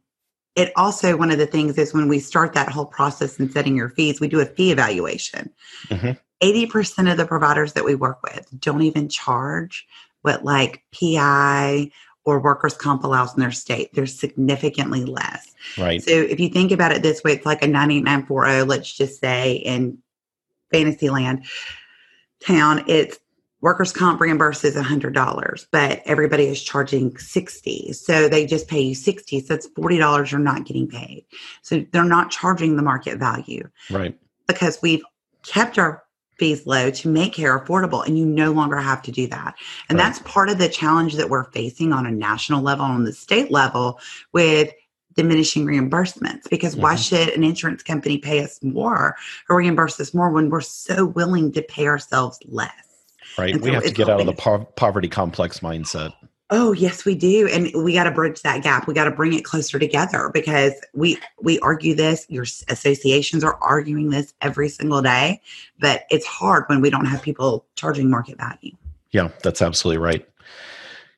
it 0.55 0.71
also, 0.75 1.17
one 1.17 1.31
of 1.31 1.39
the 1.39 1.47
things 1.47 1.77
is 1.77 1.93
when 1.93 2.07
we 2.07 2.19
start 2.19 2.53
that 2.53 2.69
whole 2.69 2.85
process 2.85 3.39
and 3.39 3.51
setting 3.51 3.75
your 3.75 3.89
fees, 3.89 4.19
we 4.19 4.27
do 4.27 4.39
a 4.39 4.45
fee 4.45 4.71
evaluation. 4.71 5.49
Mm-hmm. 5.87 6.11
80% 6.43 7.11
of 7.11 7.17
the 7.17 7.25
providers 7.25 7.73
that 7.73 7.85
we 7.85 7.95
work 7.95 8.21
with 8.21 8.47
don't 8.59 8.81
even 8.81 9.09
charge 9.09 9.87
what 10.21 10.43
like 10.43 10.83
PI 10.93 11.89
or 12.25 12.39
workers' 12.39 12.75
comp 12.75 13.03
allows 13.03 13.33
in 13.33 13.39
their 13.39 13.51
state. 13.51 13.93
They're 13.93 14.05
significantly 14.05 15.05
less. 15.05 15.53
Right. 15.77 16.01
So 16.01 16.11
if 16.11 16.39
you 16.39 16.49
think 16.49 16.71
about 16.71 16.91
it 16.91 17.01
this 17.01 17.23
way, 17.23 17.33
it's 17.33 17.45
like 17.45 17.63
a 17.63 17.67
98940, 17.67 18.63
let's 18.63 18.91
just 18.91 19.19
say 19.19 19.53
in 19.53 19.97
Fantasyland 20.71 21.45
town, 22.45 22.83
it's 22.87 23.19
workers' 23.61 23.93
comp 23.93 24.19
reimburses 24.19 24.81
$100, 24.81 25.65
but 25.71 26.01
everybody 26.05 26.47
is 26.47 26.61
charging 26.61 27.17
60. 27.17 27.93
So 27.93 28.27
they 28.27 28.45
just 28.45 28.67
pay 28.67 28.81
you 28.81 28.95
60. 28.95 29.39
So 29.41 29.53
it's 29.53 29.69
$40 29.69 30.31
you're 30.31 30.39
not 30.39 30.65
getting 30.65 30.87
paid. 30.87 31.25
So 31.61 31.85
they're 31.91 32.03
not 32.03 32.29
charging 32.29 32.75
the 32.75 32.83
market 32.83 33.17
value. 33.17 33.69
Right. 33.89 34.17
Because 34.47 34.79
we've 34.81 35.03
kept 35.43 35.79
our 35.79 36.02
fees 36.37 36.65
low 36.65 36.89
to 36.89 37.07
make 37.07 37.33
care 37.33 37.59
affordable 37.59 38.05
and 38.05 38.17
you 38.17 38.25
no 38.25 38.51
longer 38.51 38.77
have 38.77 39.01
to 39.01 39.11
do 39.11 39.27
that 39.27 39.55
and 39.89 39.97
right. 39.97 40.03
that's 40.03 40.19
part 40.19 40.49
of 40.49 40.57
the 40.57 40.69
challenge 40.69 41.15
that 41.15 41.29
we're 41.29 41.45
facing 41.51 41.93
on 41.93 42.05
a 42.05 42.11
national 42.11 42.61
level 42.61 42.85
on 42.85 43.03
the 43.03 43.13
state 43.13 43.51
level 43.51 43.99
with 44.31 44.73
diminishing 45.15 45.65
reimbursements 45.65 46.49
because 46.49 46.73
mm-hmm. 46.73 46.83
why 46.83 46.95
should 46.95 47.29
an 47.29 47.43
insurance 47.43 47.83
company 47.83 48.17
pay 48.17 48.43
us 48.43 48.61
more 48.63 49.15
or 49.49 49.57
reimburse 49.57 49.99
us 49.99 50.13
more 50.13 50.31
when 50.31 50.49
we're 50.49 50.61
so 50.61 51.05
willing 51.05 51.51
to 51.51 51.61
pay 51.61 51.87
ourselves 51.87 52.39
less 52.45 52.71
right 53.37 53.59
we 53.61 53.71
have 53.71 53.83
to 53.83 53.91
get 53.91 54.09
out 54.09 54.19
of 54.19 54.25
the 54.25 54.33
po- 54.33 54.65
poverty 54.75 55.07
complex 55.07 55.59
mindset 55.59 56.13
Oh, 56.55 56.71
yes, 56.71 57.03
we 57.03 57.15
do. 57.15 57.47
And 57.47 57.71
we 57.83 57.93
got 57.93 58.03
to 58.03 58.11
bridge 58.11 58.43
that 58.43 58.61
gap. 58.61 58.87
We 58.87 58.93
got 58.93 59.05
to 59.05 59.11
bring 59.11 59.33
it 59.33 59.43
closer 59.43 59.79
together 59.79 60.29
because 60.31 60.73
we 60.93 61.17
we 61.41 61.57
argue 61.59 61.95
this, 61.95 62.27
your 62.29 62.43
associations 62.43 63.43
are 63.43 63.57
arguing 63.59 64.11
this 64.11 64.35
every 64.39 64.69
single 64.69 65.01
day, 65.01 65.41
but 65.79 66.03
it's 66.11 66.27
hard 66.27 66.65
when 66.67 66.79
we 66.79 66.91
don't 66.91 67.05
have 67.05 67.23
people 67.23 67.65
charging 67.73 68.07
market 68.07 68.37
value. 68.37 68.71
Yeah, 69.09 69.29
that's 69.41 69.63
absolutely 69.63 69.97
right. 69.97 70.29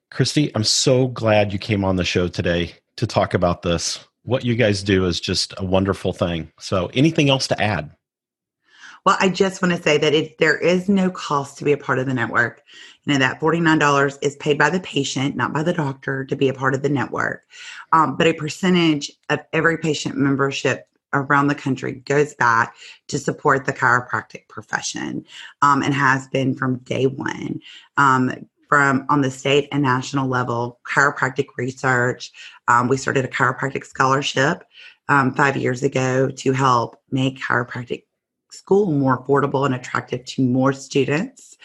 Christy, 0.09 0.55
I'm 0.55 0.63
so 0.63 1.09
glad 1.09 1.51
you 1.51 1.59
came 1.59 1.83
on 1.83 1.97
the 1.97 2.05
show 2.05 2.29
today 2.29 2.73
to 2.95 3.05
talk 3.05 3.33
about 3.33 3.61
this. 3.61 3.99
What 4.23 4.45
you 4.45 4.55
guys 4.55 4.83
do 4.83 5.05
is 5.05 5.19
just 5.19 5.53
a 5.57 5.65
wonderful 5.65 6.13
thing. 6.13 6.49
So, 6.59 6.89
anything 6.93 7.29
else 7.29 7.45
to 7.49 7.61
add? 7.61 7.91
Well, 9.05 9.17
I 9.19 9.29
just 9.29 9.61
want 9.61 9.75
to 9.75 9.81
say 9.81 9.99
that 9.99 10.15
it, 10.15 10.39
there 10.39 10.57
is 10.57 10.89
no 10.89 11.11
cost 11.11 11.59
to 11.59 11.63
be 11.63 11.71
a 11.71 11.77
part 11.77 11.99
of 11.99 12.07
the 12.07 12.13
network. 12.13 12.63
You 13.03 13.13
know, 13.13 13.19
that 13.19 13.39
$49 13.39 14.17
is 14.23 14.35
paid 14.37 14.57
by 14.57 14.71
the 14.71 14.79
patient, 14.79 15.35
not 15.35 15.53
by 15.53 15.61
the 15.61 15.73
doctor, 15.73 16.25
to 16.25 16.35
be 16.35 16.49
a 16.49 16.53
part 16.53 16.73
of 16.73 16.81
the 16.81 16.89
network. 16.89 17.43
Um, 17.91 18.17
but 18.17 18.25
a 18.25 18.33
percentage 18.33 19.11
of 19.29 19.41
every 19.53 19.77
patient 19.77 20.17
membership 20.17 20.87
around 21.13 21.47
the 21.47 21.55
country 21.55 21.93
goes 21.93 22.33
back 22.33 22.75
to 23.07 23.19
support 23.19 23.65
the 23.65 23.73
chiropractic 23.73 24.47
profession 24.47 25.23
um, 25.61 25.83
and 25.83 25.93
has 25.93 26.27
been 26.29 26.55
from 26.55 26.79
day 26.79 27.05
one. 27.05 27.61
Um, 27.97 28.47
from 28.67 29.05
on 29.09 29.21
the 29.21 29.29
state 29.29 29.69
and 29.71 29.83
national 29.83 30.27
level, 30.27 30.79
chiropractic 30.83 31.45
research. 31.55 32.31
Um, 32.67 32.87
we 32.87 32.97
started 32.97 33.23
a 33.23 33.27
chiropractic 33.27 33.85
scholarship 33.85 34.63
um, 35.07 35.35
five 35.35 35.55
years 35.55 35.83
ago 35.83 36.29
to 36.29 36.51
help 36.51 36.99
make 37.11 37.39
chiropractic 37.39 38.05
school 38.57 38.91
more 38.91 39.21
affordable 39.21 39.65
and 39.65 39.75
attractive 39.75 40.25
to 40.25 40.41
more 40.41 40.73
students. 40.73 41.57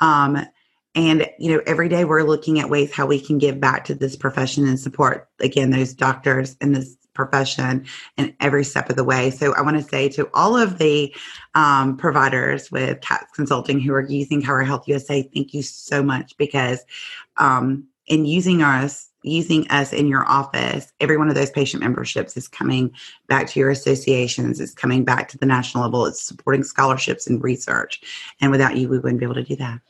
Um, 0.00 0.46
and 0.94 1.28
you 1.38 1.52
know, 1.52 1.62
every 1.66 1.88
day 1.88 2.04
we're 2.04 2.22
looking 2.22 2.58
at 2.58 2.70
ways 2.70 2.92
how 2.92 3.06
we 3.06 3.20
can 3.20 3.38
give 3.38 3.60
back 3.60 3.84
to 3.86 3.94
this 3.94 4.16
profession 4.16 4.66
and 4.66 4.80
support 4.80 5.28
again 5.40 5.70
those 5.70 5.92
doctors 5.92 6.56
in 6.60 6.72
this 6.72 6.96
profession 7.12 7.86
in 8.16 8.34
every 8.40 8.62
step 8.62 8.88
of 8.88 8.96
the 8.96 9.04
way. 9.04 9.30
So 9.30 9.54
I 9.54 9.62
want 9.62 9.76
to 9.76 9.82
say 9.82 10.08
to 10.10 10.28
all 10.34 10.56
of 10.56 10.78
the 10.78 11.14
um, 11.54 11.96
providers 11.96 12.70
with 12.70 13.00
CATS 13.00 13.32
Consulting 13.34 13.80
who 13.80 13.92
are 13.94 14.06
using 14.06 14.42
Chiro 14.42 14.64
Health 14.64 14.86
USA, 14.86 15.22
thank 15.22 15.52
you 15.52 15.62
so 15.62 16.02
much 16.02 16.36
because 16.36 16.84
um, 17.38 17.88
in 18.06 18.24
using 18.24 18.62
us 18.62 19.10
using 19.26 19.68
us 19.68 19.92
in 19.92 20.06
your 20.06 20.26
office, 20.28 20.92
every 21.00 21.16
one 21.16 21.28
of 21.28 21.34
those 21.34 21.50
patient 21.50 21.82
memberships 21.82 22.36
is 22.36 22.48
coming 22.48 22.92
back 23.28 23.48
to 23.48 23.60
your 23.60 23.70
associations, 23.70 24.60
it's 24.60 24.74
coming 24.74 25.04
back 25.04 25.28
to 25.28 25.38
the 25.38 25.46
national 25.46 25.84
level, 25.84 26.06
it's 26.06 26.22
supporting 26.22 26.62
scholarships 26.62 27.26
and 27.26 27.42
research. 27.42 28.00
And 28.40 28.50
without 28.50 28.76
you, 28.76 28.88
we 28.88 28.98
wouldn't 28.98 29.20
be 29.20 29.26
able 29.26 29.34
to 29.34 29.42
do 29.42 29.56
that. 29.56 29.80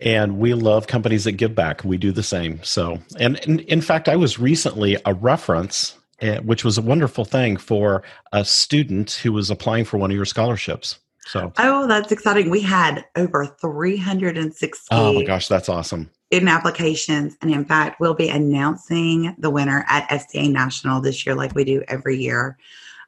And 0.00 0.38
we 0.38 0.54
love 0.54 0.86
companies 0.86 1.24
that 1.24 1.32
give 1.32 1.54
back. 1.54 1.84
We 1.84 1.96
do 1.96 2.10
the 2.10 2.22
same. 2.22 2.62
So, 2.62 2.98
and, 3.18 3.38
and 3.46 3.60
in 3.60 3.80
fact, 3.80 4.08
I 4.08 4.16
was 4.16 4.38
recently 4.38 4.96
a 5.06 5.14
reference, 5.14 5.96
uh, 6.20 6.36
which 6.38 6.64
was 6.64 6.76
a 6.76 6.82
wonderful 6.82 7.24
thing 7.24 7.56
for 7.56 8.02
a 8.32 8.44
student 8.44 9.12
who 9.12 9.32
was 9.32 9.50
applying 9.50 9.84
for 9.84 9.98
one 9.98 10.10
of 10.10 10.16
your 10.16 10.24
scholarships. 10.24 10.98
So, 11.26 11.52
oh, 11.56 11.86
that's 11.86 12.12
exciting. 12.12 12.50
We 12.50 12.60
had 12.60 13.06
over 13.16 13.46
360. 13.46 14.88
Oh 14.90 15.14
my 15.14 15.22
gosh, 15.22 15.48
that's 15.48 15.70
awesome 15.70 16.10
student 16.34 16.50
applications. 16.50 17.36
And 17.42 17.52
in 17.52 17.64
fact, 17.64 18.00
we'll 18.00 18.12
be 18.12 18.28
announcing 18.28 19.36
the 19.38 19.50
winner 19.50 19.84
at 19.88 20.08
SDA 20.08 20.50
National 20.50 21.00
this 21.00 21.24
year, 21.24 21.36
like 21.36 21.54
we 21.54 21.62
do 21.62 21.84
every 21.86 22.16
year. 22.16 22.58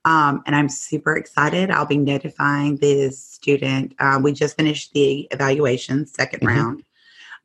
Um, 0.05 0.45
and 0.47 0.55
I'm 0.55 0.69
super 0.69 1.17
excited. 1.17 1.73
I'll 1.73 1.87
be 1.87 1.97
notifying 1.97 2.77
the 2.77 3.11
student. 3.11 3.97
Uh, 3.99 4.21
we 4.23 4.31
just 4.31 4.57
finished 4.57 4.93
the 4.93 5.27
evaluation, 5.33 6.05
2nd 6.05 6.35
mm-hmm. 6.35 6.47
round. 6.47 6.85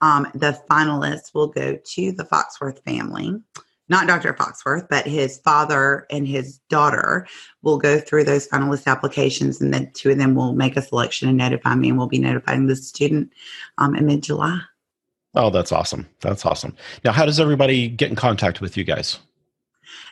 Um, 0.01 0.27
the 0.35 0.61
finalists 0.69 1.33
will 1.33 1.47
go 1.47 1.75
to 1.83 2.11
the 2.11 2.25
Foxworth 2.25 2.83
family. 2.83 3.41
Not 3.89 4.05
Dr. 4.05 4.35
Foxworth, 4.35 4.87
but 4.87 5.07
his 5.07 5.39
father 5.39 6.05
and 6.11 6.27
his 6.27 6.59
daughter 6.69 7.25
will 7.63 7.79
go 7.79 7.99
through 7.99 8.25
those 8.25 8.47
finalist 8.47 8.85
applications, 8.85 9.59
and 9.59 9.73
then 9.73 9.89
two 9.95 10.11
of 10.11 10.19
them 10.19 10.35
will 10.35 10.53
make 10.53 10.77
a 10.77 10.81
selection 10.83 11.27
and 11.27 11.39
notify 11.39 11.73
me, 11.73 11.89
and 11.89 11.97
we'll 11.97 12.05
be 12.05 12.19
notifying 12.19 12.67
the 12.67 12.75
student 12.75 13.33
um, 13.79 13.95
in 13.95 14.05
mid 14.05 14.21
July. 14.21 14.59
Oh, 15.33 15.49
that's 15.49 15.71
awesome. 15.71 16.07
That's 16.19 16.45
awesome. 16.45 16.75
Now, 17.05 17.13
how 17.13 17.25
does 17.25 17.39
everybody 17.39 17.87
get 17.87 18.09
in 18.09 18.15
contact 18.15 18.59
with 18.59 18.75
you 18.75 18.83
guys? 18.83 19.19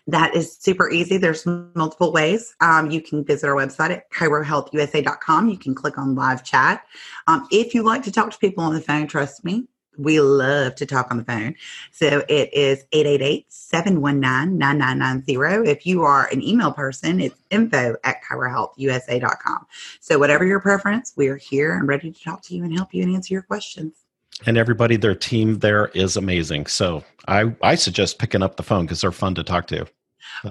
That 0.08 0.36
is 0.36 0.58
super 0.58 0.89
easy. 0.89 1.17
There's 1.17 1.45
multiple 1.45 2.12
ways. 2.12 2.55
Um, 2.62 2.89
you 2.89 2.99
can 3.01 3.23
visit 3.23 3.47
our 3.47 3.55
website 3.55 3.91
at 3.91 4.12
chirohealthusa.com. 4.12 5.49
You 5.49 5.58
can 5.58 5.75
click 5.75 5.97
on 5.97 6.15
live 6.15 6.43
chat. 6.43 6.86
Um, 7.27 7.47
if 7.51 7.75
you 7.75 7.84
like 7.84 8.03
to 8.03 8.12
talk 8.12 8.32
to 8.32 8.38
people 8.38 8.63
on 8.63 8.73
the 8.73 8.82
phone, 8.82 9.08
trust 9.08 9.45
me, 9.45 9.67
we 9.97 10.21
love 10.21 10.75
to 10.75 10.86
talk 10.86 11.12
on 11.12 11.17
the 11.17 11.25
phone. 11.25 11.55
So 11.91 12.23
it 12.29 12.53
is 12.53 12.86
888-719-9990. 12.93 15.67
If 15.67 15.86
you 15.86 16.03
are 16.03 16.29
an 16.32 16.41
email 16.41 16.71
person, 16.71 17.19
it's 17.19 17.36
info 17.49 17.97
at 18.03 18.23
chirohealthusa.com. 18.23 19.67
So 19.99 20.17
whatever 20.17 20.45
your 20.45 20.62
preference, 20.62 21.12
we 21.17 21.27
are 21.27 21.36
here 21.36 21.75
and 21.75 21.86
ready 21.88 22.12
to 22.12 22.23
talk 22.23 22.41
to 22.43 22.55
you 22.55 22.63
and 22.63 22.73
help 22.73 22.93
you 22.93 23.03
and 23.03 23.13
answer 23.13 23.34
your 23.34 23.43
questions. 23.43 24.05
And 24.45 24.58
everybody, 24.58 24.95
their 24.95 25.15
team 25.15 25.60
there 25.60 25.88
is 25.88 26.15
amazing. 26.15 26.67
So 26.67 27.04
I, 27.28 27.56
I 27.62 27.75
suggest 27.75 28.19
picking 28.19 28.41
up 28.41 28.56
the 28.56 28.63
phone 28.63 28.86
because 28.86 29.02
they're 29.02 29.12
fun 29.12 29.36
to 29.36 29.43
talk 29.43 29.67
to. 29.67 29.86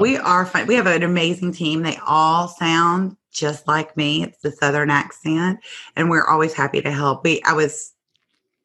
We 0.00 0.16
are 0.16 0.44
fun. 0.44 0.66
We 0.66 0.74
have 0.74 0.86
an 0.86 1.02
amazing 1.02 1.52
team. 1.52 1.82
They 1.82 1.98
all 2.06 2.48
sound 2.48 3.16
just 3.32 3.66
like 3.66 3.96
me. 3.96 4.22
It's 4.22 4.40
the 4.40 4.52
Southern 4.52 4.90
accent, 4.90 5.60
and 5.96 6.10
we're 6.10 6.26
always 6.26 6.52
happy 6.52 6.82
to 6.82 6.90
help. 6.90 7.24
We 7.24 7.42
I 7.42 7.52
was 7.52 7.92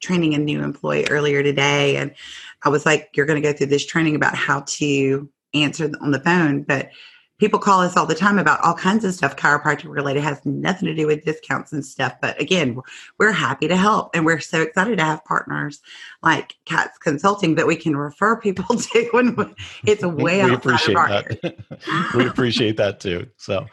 training 0.00 0.34
a 0.34 0.38
new 0.38 0.62
employee 0.62 1.06
earlier 1.08 1.42
today, 1.42 1.96
and 1.96 2.14
I 2.62 2.68
was 2.68 2.84
like, 2.84 3.10
"You're 3.14 3.26
going 3.26 3.40
to 3.40 3.48
go 3.48 3.56
through 3.56 3.68
this 3.68 3.86
training 3.86 4.16
about 4.16 4.34
how 4.34 4.64
to 4.66 5.28
answer 5.54 5.90
on 6.00 6.10
the 6.10 6.20
phone," 6.20 6.62
but 6.62 6.90
people 7.44 7.60
call 7.60 7.80
us 7.80 7.94
all 7.94 8.06
the 8.06 8.14
time 8.14 8.38
about 8.38 8.58
all 8.62 8.74
kinds 8.74 9.04
of 9.04 9.12
stuff. 9.12 9.36
Chiropractic 9.36 9.92
related 9.92 10.22
has 10.22 10.40
nothing 10.46 10.86
to 10.86 10.94
do 10.94 11.06
with 11.06 11.24
discounts 11.24 11.72
and 11.72 11.84
stuff 11.84 12.14
but 12.20 12.40
again 12.40 12.80
we're 13.18 13.32
happy 13.32 13.68
to 13.68 13.76
help 13.76 14.10
and 14.14 14.24
we're 14.24 14.40
so 14.40 14.62
excited 14.62 14.96
to 14.96 15.04
have 15.04 15.22
partners 15.24 15.80
like 16.22 16.56
cats 16.64 16.96
consulting 16.98 17.54
that 17.56 17.66
we 17.66 17.76
can 17.76 17.96
refer 17.96 18.36
people 18.36 18.64
to 18.76 19.08
when 19.12 19.54
it's 19.84 20.02
a 20.02 20.08
way 20.08 20.42
we 20.44 20.54
appreciate 20.54 20.94
that. 20.94 21.56
we 22.14 22.26
appreciate 22.26 22.76
that 22.78 23.00
too. 23.00 23.26
So 23.36 23.66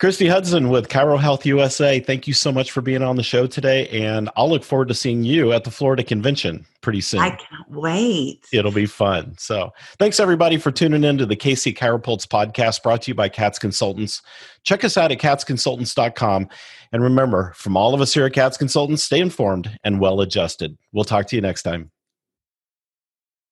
Christy 0.00 0.28
Hudson 0.28 0.70
with 0.70 0.88
Chiro 0.88 1.20
Health 1.20 1.44
USA, 1.44 2.00
thank 2.00 2.26
you 2.26 2.32
so 2.32 2.50
much 2.50 2.70
for 2.70 2.80
being 2.80 3.02
on 3.02 3.16
the 3.16 3.22
show 3.22 3.46
today. 3.46 3.86
And 3.88 4.30
I'll 4.34 4.48
look 4.48 4.64
forward 4.64 4.88
to 4.88 4.94
seeing 4.94 5.24
you 5.24 5.52
at 5.52 5.64
the 5.64 5.70
Florida 5.70 6.02
convention 6.02 6.64
pretty 6.80 7.02
soon. 7.02 7.20
I 7.20 7.28
can't 7.28 7.68
wait. 7.68 8.46
It'll 8.50 8.72
be 8.72 8.86
fun. 8.86 9.34
So 9.36 9.74
thanks 9.98 10.18
everybody 10.18 10.56
for 10.56 10.70
tuning 10.70 11.04
in 11.04 11.18
to 11.18 11.26
the 11.26 11.36
KC 11.36 11.76
Chiropulse 11.76 12.26
podcast 12.26 12.82
brought 12.82 13.02
to 13.02 13.10
you 13.10 13.14
by 13.14 13.28
Cats 13.28 13.58
Consultants. 13.58 14.22
Check 14.62 14.84
us 14.84 14.96
out 14.96 15.12
at 15.12 15.18
catsconsultants.com. 15.18 16.48
And 16.92 17.02
remember, 17.02 17.52
from 17.54 17.76
all 17.76 17.92
of 17.92 18.00
us 18.00 18.14
here 18.14 18.24
at 18.24 18.32
Cats 18.32 18.56
Consultants, 18.56 19.02
stay 19.02 19.20
informed 19.20 19.78
and 19.84 20.00
well 20.00 20.22
adjusted. 20.22 20.78
We'll 20.92 21.04
talk 21.04 21.26
to 21.26 21.36
you 21.36 21.42
next 21.42 21.62
time. 21.62 21.90